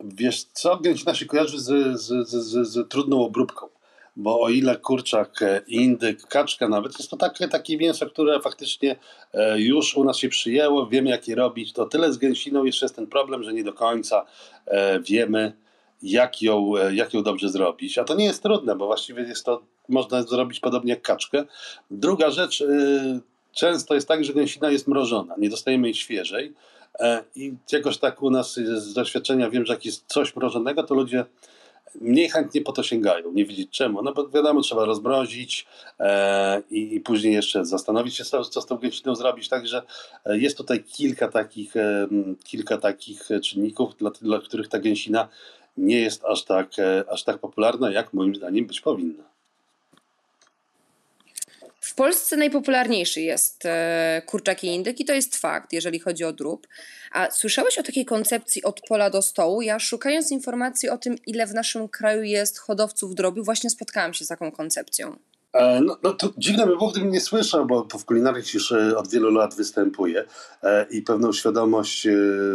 wiesz 0.00 0.44
co, 0.44 0.76
gęsina 0.76 1.14
się 1.14 1.26
kojarzy 1.26 1.60
z, 1.60 2.00
z, 2.00 2.28
z, 2.28 2.68
z 2.68 2.88
trudną 2.88 3.24
obróbką 3.24 3.68
bo 4.16 4.40
o 4.40 4.48
ile 4.48 4.76
kurczak, 4.76 5.42
e, 5.42 5.60
indyk, 5.66 6.26
kaczka 6.26 6.68
nawet, 6.68 6.98
jest 6.98 7.10
to 7.10 7.16
takie, 7.16 7.48
takie 7.48 7.76
mięso, 7.76 8.06
które 8.06 8.40
faktycznie 8.40 8.96
e, 9.32 9.60
już 9.60 9.96
u 9.96 10.04
nas 10.04 10.16
się 10.16 10.28
przyjęło, 10.28 10.86
wiemy 10.86 11.10
jak 11.10 11.28
je 11.28 11.34
robić, 11.34 11.72
to 11.72 11.86
tyle 11.86 12.12
z 12.12 12.18
gęsiną 12.18 12.64
jeszcze 12.64 12.84
jest 12.84 12.96
ten 12.96 13.06
problem, 13.06 13.42
że 13.42 13.52
nie 13.52 13.64
do 13.64 13.72
końca 13.72 14.26
e, 14.66 15.00
wiemy 15.00 15.52
jak 16.02 16.42
ją, 16.42 16.72
jak 16.92 17.14
ją 17.14 17.22
dobrze 17.22 17.48
zrobić, 17.48 17.98
a 17.98 18.04
to 18.04 18.14
nie 18.14 18.24
jest 18.24 18.42
trudne, 18.42 18.76
bo 18.76 18.86
właściwie 18.86 19.22
jest 19.22 19.44
to, 19.44 19.62
można 19.88 20.22
zrobić 20.22 20.60
podobnie 20.60 20.90
jak 20.90 21.02
kaczkę. 21.02 21.44
Druga 21.90 22.30
rzecz, 22.30 22.64
często 23.52 23.94
jest 23.94 24.08
tak, 24.08 24.24
że 24.24 24.32
gęsina 24.32 24.70
jest 24.70 24.88
mrożona, 24.88 25.34
nie 25.38 25.50
dostajemy 25.50 25.86
jej 25.86 25.94
świeżej 25.94 26.54
i 27.34 27.54
jakoś 27.72 27.98
tak 27.98 28.22
u 28.22 28.30
nas 28.30 28.54
z 28.54 28.94
doświadczenia 28.94 29.50
wiem, 29.50 29.66
że 29.66 29.72
jak 29.72 29.84
jest 29.84 30.04
coś 30.06 30.36
mrożonego, 30.36 30.82
to 30.82 30.94
ludzie 30.94 31.24
mniej 32.00 32.28
chętnie 32.28 32.60
po 32.60 32.72
to 32.72 32.82
sięgają. 32.82 33.32
Nie 33.32 33.44
widzieć 33.44 33.70
czemu. 33.70 34.02
No 34.02 34.12
bo 34.12 34.28
wiadomo, 34.28 34.60
trzeba 34.60 34.84
rozmrozić 34.84 35.66
e, 36.00 36.62
i, 36.70 36.94
i, 36.94 37.00
później 37.00 37.34
jeszcze 37.34 37.64
zastanowić 37.64 38.16
się, 38.16 38.24
co, 38.24 38.44
co 38.44 38.60
z 38.60 38.66
tą 38.66 38.76
gęsiną 38.76 39.14
zrobić. 39.14 39.48
Także 39.48 39.82
e, 40.24 40.38
jest 40.38 40.56
tutaj 40.56 40.84
kilka 40.84 41.28
takich, 41.28 41.76
e, 41.76 42.08
kilka 42.44 42.78
takich 42.78 43.28
czynników, 43.42 43.96
dla, 43.96 44.10
dla 44.10 44.40
których 44.40 44.68
ta 44.68 44.78
gęsina 44.78 45.28
nie 45.76 46.00
jest 46.00 46.24
aż 46.24 46.44
tak, 46.44 46.78
e, 46.78 47.04
aż 47.10 47.24
tak 47.24 47.38
popularna, 47.38 47.90
jak 47.90 48.12
moim 48.12 48.34
zdaniem 48.34 48.66
być 48.66 48.80
powinna. 48.80 49.33
W 51.84 51.94
Polsce 51.94 52.36
najpopularniejszy 52.36 53.20
jest 53.20 53.66
e, 53.66 54.22
kurczak 54.26 54.64
i 54.64 54.66
indyk 54.66 55.00
i 55.00 55.04
to 55.04 55.12
jest 55.12 55.36
fakt, 55.36 55.72
jeżeli 55.72 55.98
chodzi 56.00 56.24
o 56.24 56.32
drób. 56.32 56.68
A 57.12 57.30
słyszałeś 57.30 57.78
o 57.78 57.82
takiej 57.82 58.04
koncepcji 58.04 58.62
od 58.62 58.80
pola 58.88 59.10
do 59.10 59.22
stołu? 59.22 59.62
Ja 59.62 59.78
szukając 59.78 60.30
informacji 60.30 60.88
o 60.88 60.98
tym, 60.98 61.16
ile 61.26 61.46
w 61.46 61.54
naszym 61.54 61.88
kraju 61.88 62.22
jest 62.22 62.58
hodowców 62.58 63.14
drobiu, 63.14 63.44
właśnie 63.44 63.70
spotkałam 63.70 64.14
się 64.14 64.24
z 64.24 64.28
taką 64.28 64.52
koncepcją. 64.52 65.16
E, 65.54 65.80
no, 65.80 65.96
no 66.02 66.12
to 66.12 66.28
dziwne 66.38 66.66
by 66.66 66.76
było, 66.76 66.90
gdybym 66.90 67.10
nie 67.10 67.20
słyszał, 67.20 67.66
bo 67.66 67.86
w 67.98 68.04
kulinarii 68.04 68.42
już 68.54 68.72
e, 68.72 68.96
od 68.96 69.10
wielu 69.10 69.30
lat 69.30 69.54
występuje 69.54 70.24
e, 70.62 70.86
i 70.90 71.02
pewną 71.02 71.32
świadomość 71.32 72.08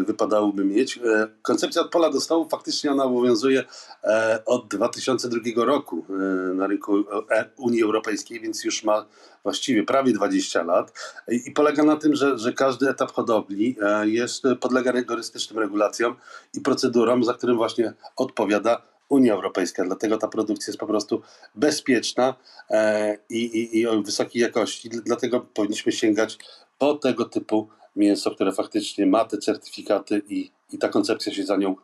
wypadałoby 0.06 0.66
mieć. 0.66 1.00
Koncepcja 1.42 1.82
od 1.82 1.92
pola 1.92 2.10
do 2.10 2.22
stołu 2.22 2.50
faktycznie 2.50 2.92
ona 2.92 3.04
obowiązuje 3.04 3.64
od 4.46 4.68
2002 4.68 5.66
roku 5.66 6.06
na 6.56 6.68
rynku 6.68 7.04
Unii 7.58 7.84
Europejskiej, 7.84 8.40
więc 8.40 8.64
już 8.64 8.84
ma 8.84 9.06
właściwie 9.44 9.84
prawie 9.84 10.14
20 10.14 10.64
lat 10.64 10.94
i 11.28 11.52
polega 11.52 11.84
na 11.84 11.96
tym, 11.96 12.16
że, 12.16 12.38
że 12.38 12.54
każdy 12.54 12.90
etap 12.90 13.12
hodowli 13.12 13.76
jest, 14.04 14.44
podlega 14.60 14.92
rygorystycznym 14.92 15.60
regulacjom 15.60 16.16
i 16.54 16.62
procedurom, 16.62 17.24
za 17.24 17.34
którym 17.34 17.58
właśnie 17.58 17.94
odpowiada 18.16 18.82
Unia 19.10 19.34
Europejska, 19.34 19.84
dlatego 19.86 20.17
ta 20.17 20.28
produkcja 20.28 20.72
jest 20.72 20.80
po 20.80 20.88
prostu 20.88 21.22
bezpieczna 21.56 22.36
e, 22.69 23.17
i, 23.30 23.45
i, 23.45 23.80
i 23.80 23.88
wysokiej 24.04 24.41
jakości. 24.41 24.89
Dlatego 24.89 25.39
powinniśmy 25.39 25.91
sięgać 25.91 26.38
po 26.78 26.93
tego 26.93 27.26
typu 27.26 27.69
mięso, 27.95 28.32
które 28.32 28.52
faktycznie 28.52 29.06
ma 29.06 29.26
te 29.26 29.38
certyfikaty 29.38 30.22
i, 30.30 30.52
i 30.74 30.78
ta 30.78 30.89
koncepcja 30.89 31.34
się 31.34 31.43
za 31.43 31.58
nią 31.58 31.76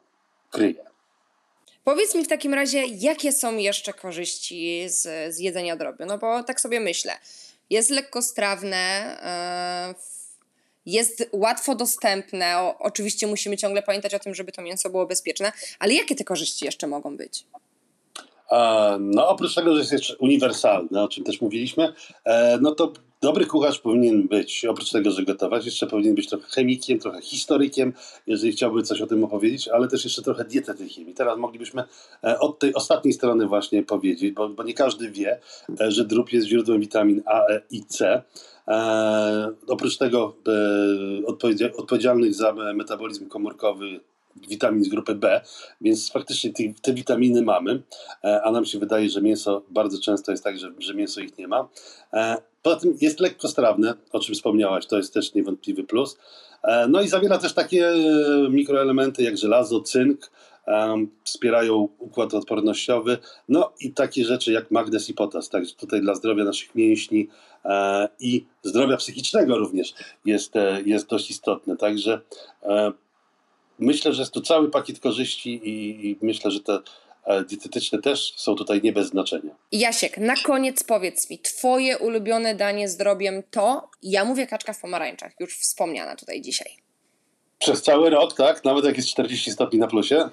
kryje. 0.51 0.85
Powiedz 1.83 2.15
mi 2.15 2.25
w 2.25 2.27
takim 2.27 2.53
razie, 2.53 2.85
jakie 2.85 3.31
są 3.31 3.57
jeszcze 3.57 3.93
korzyści 3.93 4.83
z, 4.87 5.35
z 5.35 5.39
jedzenia 5.39 5.75
drobiu? 5.75 6.05
No 6.05 6.17
bo 6.17 6.43
tak 6.43 6.61
sobie 6.61 6.79
myślę, 6.79 7.13
jest 7.69 7.89
lekkostrawne, 7.89 9.17
jest 10.85 11.29
łatwo 11.31 11.75
dostępne. 11.75 12.57
O, 12.57 12.77
oczywiście 12.79 13.27
musimy 13.27 13.57
ciągle 13.57 13.83
pamiętać 13.83 14.13
o 14.13 14.19
tym, 14.19 14.35
żeby 14.35 14.51
to 14.51 14.61
mięso 14.61 14.89
było 14.89 15.05
bezpieczne, 15.05 15.51
ale 15.79 15.93
jakie 15.93 16.15
te 16.15 16.23
korzyści 16.23 16.65
jeszcze 16.65 16.87
mogą 16.87 17.17
być? 17.17 17.45
No, 18.99 19.27
oprócz 19.27 19.55
tego, 19.55 19.73
że 19.73 19.79
jest 19.79 19.91
jeszcze 19.91 20.17
uniwersalny, 20.17 21.01
o 21.01 21.07
czym 21.07 21.23
też 21.23 21.41
mówiliśmy, 21.41 21.93
e, 22.25 22.57
no 22.61 22.75
to 22.75 22.93
dobry 23.21 23.45
kucharz 23.45 23.79
powinien 23.79 24.27
być, 24.27 24.65
oprócz 24.65 24.91
tego, 24.91 25.11
że 25.11 25.23
gotować, 25.23 25.65
jeszcze 25.65 25.87
powinien 25.87 26.15
być 26.15 26.29
trochę 26.29 26.47
chemikiem, 26.49 26.99
trochę 26.99 27.21
historykiem, 27.21 27.93
jeżeli 28.27 28.53
chciałby 28.53 28.83
coś 28.83 29.01
o 29.01 29.07
tym 29.07 29.23
opowiedzieć, 29.23 29.67
ale 29.67 29.87
też 29.87 30.03
jeszcze 30.03 30.21
trochę 30.21 30.45
dietetykiem. 30.45 31.09
I 31.09 31.13
teraz 31.13 31.37
moglibyśmy 31.37 31.83
e, 32.23 32.39
od 32.39 32.59
tej 32.59 32.73
ostatniej 32.73 33.13
strony 33.13 33.47
właśnie 33.47 33.83
powiedzieć, 33.83 34.33
bo, 34.33 34.49
bo 34.49 34.63
nie 34.63 34.73
każdy 34.73 35.11
wie, 35.11 35.39
e, 35.81 35.91
że 35.91 36.05
drób 36.05 36.33
jest 36.33 36.47
źródłem 36.47 36.79
witamin 36.79 37.21
A, 37.25 37.45
E 37.45 37.61
i 37.71 37.85
C. 37.85 38.23
E, 38.67 39.51
oprócz 39.67 39.97
tego 39.97 40.35
e, 40.47 41.75
odpowiedzialnych 41.77 42.33
za 42.33 42.53
metabolizm 42.53 43.27
komórkowy 43.29 43.99
witamin 44.49 44.83
z 44.83 44.89
grupy 44.89 45.15
B, 45.15 45.41
więc 45.81 46.11
faktycznie 46.11 46.53
te, 46.53 46.63
te, 46.81 46.93
witaminy 46.93 47.41
mamy, 47.41 47.81
e, 48.23 48.41
a 48.43 48.51
nam 48.51 48.65
się 48.65 48.79
wydaje, 48.79 49.09
że 49.09 49.21
mięso 49.21 49.61
bardzo 49.69 50.01
często 50.01 50.31
jest 50.31 50.43
tak, 50.43 50.57
że, 50.57 50.71
że 50.79 50.93
mięso 50.93 51.21
ich 51.21 51.37
nie 51.37 51.47
ma. 51.47 51.67
E, 52.65 52.69
poza 52.69 52.75
tym 52.75 52.97
jest 53.01 53.19
lekko 53.19 53.47
strawne, 53.47 53.93
o 54.11 54.19
czym 54.19 54.35
wspomniałaś, 54.35 54.85
to 54.85 54.97
jest 54.97 55.13
też 55.13 55.33
niewątpliwy 55.33 55.83
plus. 55.83 56.17
E, 56.63 56.87
no 56.87 57.01
i 57.01 57.07
zawiera 57.07 57.37
też 57.37 57.53
takie 57.53 57.93
mikroelementy 58.49 59.23
jak 59.23 59.37
żelazo, 59.37 59.81
cynk, 59.81 60.31
wspierają 61.23 61.87
układ 61.99 62.33
odpornościowy, 62.33 63.17
no 63.49 63.73
i 63.79 63.91
takie 63.91 64.25
rzeczy 64.25 64.51
jak 64.51 64.71
magnez 64.71 65.09
i 65.09 65.13
potas. 65.13 65.49
Także 65.49 65.75
tutaj 65.75 66.01
dla 66.01 66.15
zdrowia 66.15 66.43
naszych 66.43 66.75
mięśni 66.75 67.27
i 68.19 68.45
zdrowia 68.63 68.97
psychicznego 68.97 69.57
również 69.57 69.93
jest, 70.25 70.53
jest 70.85 71.09
dość 71.09 71.31
istotne. 71.31 71.77
Także 71.77 72.21
myślę, 73.79 74.13
że 74.13 74.21
jest 74.21 74.33
tu 74.33 74.41
cały 74.41 74.71
pakiet 74.71 74.99
korzyści 74.99 75.61
i, 75.63 76.17
myślę, 76.21 76.51
że 76.51 76.59
te 76.59 76.73
e, 76.73 76.81
dietetyczne 77.47 78.01
też 78.01 78.33
są 78.37 78.55
tutaj 78.55 78.81
nie 78.83 78.93
bez 78.93 79.07
znaczenia. 79.07 79.55
Jasiek, 79.71 80.17
na 80.17 80.35
koniec 80.35 80.83
powiedz 80.83 81.29
mi, 81.29 81.39
twoje 81.39 81.97
ulubione 81.97 82.55
danie 82.55 82.89
z 82.89 82.97
drobiem 82.97 83.43
to, 83.51 83.89
ja 84.03 84.25
mówię 84.25 84.47
kaczka 84.47 84.73
w 84.73 84.79
pomarańczach, 84.79 85.31
już 85.39 85.57
wspomniana 85.57 86.15
tutaj 86.15 86.41
dzisiaj. 86.41 86.77
Przez 87.59 87.81
cały 87.81 88.09
rok, 88.09 88.33
tak? 88.33 88.63
Nawet 88.63 88.85
jak 88.85 88.97
jest 88.97 89.09
40 89.09 89.51
stopni 89.51 89.79
na 89.79 89.87
plusie? 89.87 90.29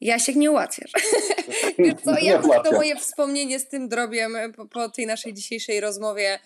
Jasiek, 0.00 0.36
nie 0.36 0.50
ułatwiasz. 0.50 0.90
Wiesz 1.78 1.94
co, 2.04 2.18
ja 2.18 2.42
to 2.62 2.72
moje 2.72 2.96
wspomnienie 2.96 3.60
z 3.60 3.68
tym 3.68 3.88
drobiem 3.88 4.36
po, 4.56 4.66
po 4.66 4.88
tej 4.88 5.06
naszej 5.06 5.34
dzisiejszej 5.34 5.80
rozmowie 5.80 6.38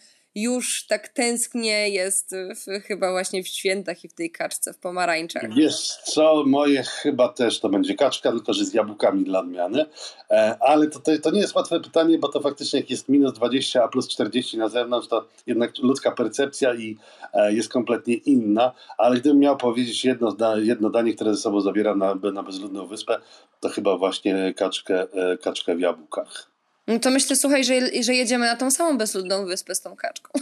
już 0.42 0.86
tak 0.86 1.08
tęsknie 1.08 1.88
jest 1.88 2.34
w, 2.34 2.82
chyba 2.82 3.10
właśnie 3.10 3.42
w 3.42 3.48
świętach 3.48 4.04
i 4.04 4.08
w 4.08 4.14
tej 4.14 4.30
kaczce 4.30 4.72
w 4.72 4.78
pomarańczach. 4.78 5.54
Wiesz 5.54 5.96
co, 6.04 6.44
moje 6.46 6.82
chyba 6.82 7.28
też 7.28 7.60
to 7.60 7.68
będzie 7.68 7.94
kaczka, 7.94 8.30
tylko 8.30 8.52
że 8.52 8.64
z 8.64 8.74
jabłkami 8.74 9.24
dla 9.24 9.40
odmiany. 9.40 9.86
E, 10.30 10.56
ale 10.60 10.86
to, 10.86 11.00
to, 11.00 11.18
to 11.22 11.30
nie 11.30 11.40
jest 11.40 11.54
łatwe 11.54 11.80
pytanie, 11.80 12.18
bo 12.18 12.28
to 12.28 12.40
faktycznie 12.40 12.80
jak 12.80 12.90
jest 12.90 13.08
minus 13.08 13.32
20, 13.32 13.84
a 13.84 13.88
plus 13.88 14.08
40 14.08 14.58
na 14.58 14.68
zewnątrz, 14.68 15.08
to 15.08 15.28
jednak 15.46 15.78
ludzka 15.78 16.12
percepcja 16.12 16.74
i 16.74 16.96
e, 17.32 17.52
jest 17.52 17.68
kompletnie 17.68 18.14
inna. 18.14 18.72
Ale 18.98 19.20
gdybym 19.20 19.38
miał 19.38 19.56
powiedzieć 19.56 20.04
jedno, 20.04 20.36
jedno 20.56 20.90
danie, 20.90 21.14
które 21.14 21.34
ze 21.34 21.40
sobą 21.40 21.60
zabiera 21.60 21.94
na, 21.94 22.14
na 22.14 22.42
bezludną 22.42 22.86
wyspę, 22.86 23.20
to 23.60 23.68
chyba 23.68 23.96
właśnie 23.96 24.54
kaczkę, 24.56 25.06
e, 25.12 25.38
kaczkę 25.38 25.76
w 25.76 25.80
jabłkach. 25.80 26.57
No 26.88 26.98
to 26.98 27.10
myślę, 27.10 27.36
słuchaj, 27.36 27.64
że, 27.64 27.74
że 28.02 28.14
jedziemy 28.14 28.46
na 28.46 28.56
tą 28.56 28.70
samą 28.70 28.98
bezludną 28.98 29.46
wyspę 29.46 29.74
z 29.74 29.80
tą 29.80 29.96
kaczką. 29.96 30.30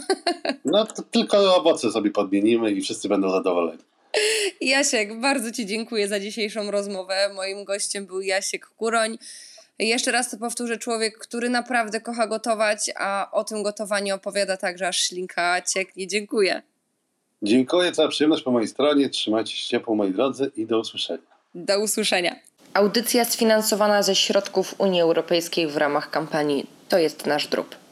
No 0.65 0.85
to 0.85 1.01
tylko 1.01 1.55
owoce 1.55 1.91
sobie 1.91 2.11
podmienimy 2.11 2.71
i 2.71 2.81
wszyscy 2.81 3.09
będą 3.09 3.31
zadowoleni. 3.31 3.83
Jasiek, 4.61 5.19
bardzo 5.19 5.51
Ci 5.51 5.65
dziękuję 5.65 6.07
za 6.07 6.19
dzisiejszą 6.19 6.71
rozmowę. 6.71 7.29
Moim 7.35 7.63
gościem 7.63 8.05
był 8.05 8.21
Jasiek 8.21 8.65
Kuroń. 8.67 9.17
Jeszcze 9.79 10.11
raz 10.11 10.31
to 10.31 10.37
powtórzę, 10.37 10.77
człowiek, 10.77 11.17
który 11.17 11.49
naprawdę 11.49 12.01
kocha 12.01 12.27
gotować, 12.27 12.91
a 12.95 13.29
o 13.31 13.43
tym 13.43 13.63
gotowaniu 13.63 14.15
opowiada 14.15 14.57
także 14.57 14.87
aż 14.87 14.97
ślinka 14.97 15.61
cieknie. 15.61 16.07
Dziękuję. 16.07 16.61
Dziękuję, 17.41 17.91
cała 17.91 18.07
przyjemność 18.07 18.43
po 18.43 18.51
mojej 18.51 18.67
stronie. 18.67 19.09
Trzymajcie 19.09 19.55
się 19.55 19.67
ciepło, 19.67 19.95
moi 19.95 20.11
drodzy 20.11 20.51
i 20.55 20.65
do 20.65 20.79
usłyszenia. 20.79 21.27
Do 21.55 21.79
usłyszenia. 21.79 22.35
Audycja 22.73 23.25
sfinansowana 23.25 24.03
ze 24.03 24.15
środków 24.15 24.75
Unii 24.77 25.01
Europejskiej 25.01 25.67
w 25.67 25.77
ramach 25.77 26.09
kampanii 26.09 26.65
To 26.89 26.97
jest 26.97 27.25
nasz 27.25 27.47
drób. 27.47 27.86